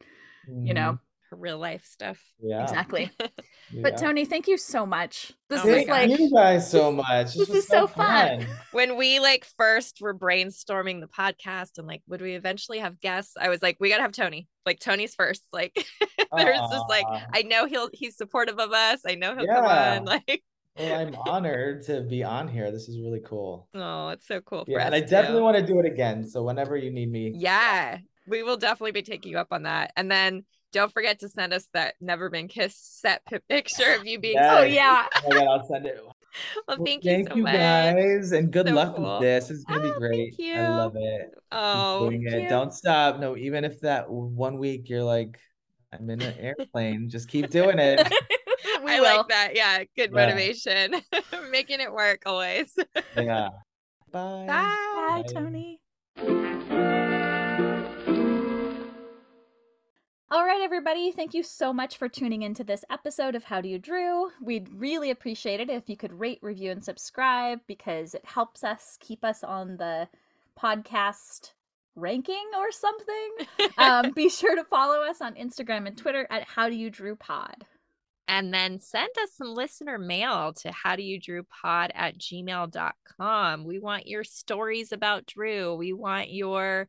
[0.64, 0.99] you know Her
[1.36, 2.20] real life stuff.
[2.40, 2.62] Yeah.
[2.62, 3.10] exactly.
[3.20, 3.82] yeah.
[3.82, 5.32] But Tony, thank you so much.
[5.48, 7.34] This Oh is like you guys so much.
[7.34, 8.46] this was is so fun.
[8.72, 13.34] when we like first were brainstorming the podcast and like would we eventually have guests
[13.40, 15.72] i was like we gotta have tony like tony's first like
[16.36, 17.04] there's just like
[17.34, 19.96] i know he'll he's supportive of us i know he'll come Yeah.
[19.98, 20.42] on like
[20.78, 22.70] Well, I'm honored to be on here.
[22.70, 23.68] This is really cool.
[23.74, 25.44] oh it's so cool for Yeah, and I definitely too.
[25.44, 26.26] want to do it again.
[26.26, 29.92] So whenever you need me, yeah we will definitely be taking you up on that
[29.96, 34.18] and then don't forget to send us that never been kissed set picture of you
[34.18, 34.52] being Yes.
[34.56, 35.06] Oh yeah.
[35.26, 35.98] oh my God, I'll send it.
[36.68, 37.04] well Well, thank
[37.34, 39.14] you much guys, and good So luck cool.
[39.14, 39.50] with this.
[39.50, 40.56] It's gonna Oh, be thank great.
[40.56, 41.30] I love it.
[41.32, 42.48] Keep oh doing it.
[42.48, 43.18] Don't stop.
[43.18, 45.38] No, even if that one week you're like,
[45.92, 48.00] I'm in an airplane, just keep doing it.
[48.84, 49.04] we i will.
[49.16, 50.26] like that yeah good Yeah.
[50.26, 50.94] motivation
[51.50, 52.74] making it work always
[53.16, 53.48] Yeah.
[54.12, 54.44] Bye.
[54.46, 55.32] Bye, Bye.
[55.34, 55.80] Tony.
[60.32, 61.10] All right, everybody.
[61.10, 64.30] Thank you so much for tuning into this episode of How Do You Drew.
[64.40, 68.96] We'd really appreciate it if you could rate, review, and subscribe because it helps us
[69.00, 70.08] keep us on the
[70.56, 71.52] podcast
[71.96, 73.30] ranking or something.
[73.78, 77.16] um, be sure to follow us on Instagram and Twitter at How Do You Drew
[77.16, 77.64] Pod.
[78.28, 83.64] and then send us some listener mail to how do you drew pod at gmail.com
[83.64, 86.88] we want your stories about drew we want your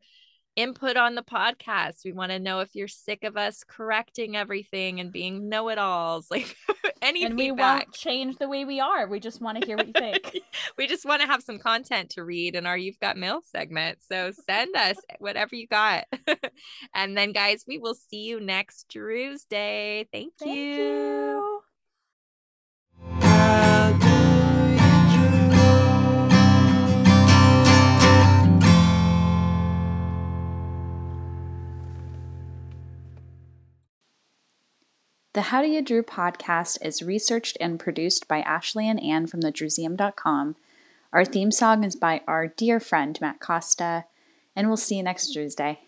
[0.56, 5.00] input on the podcast we want to know if you're sick of us correcting everything
[5.00, 6.56] and being know-it-alls like
[7.02, 9.08] any And we feedback won't change the way we are.
[9.08, 10.40] We just want to hear what you think.
[10.78, 14.00] we just want to have some content to read in our you've got mail segment
[14.02, 16.06] so send us whatever you got
[16.96, 20.64] and then guys we will see you next drew's day thank, Thank you.
[20.64, 21.62] you.
[35.34, 39.40] The How Do You Drew podcast is researched and produced by Ashley and Anne from
[39.40, 40.58] thedrewseum.com.
[41.14, 44.04] Our theme song is by our dear friend Matt Costa,
[44.58, 45.80] and we'll see you next Tuesday.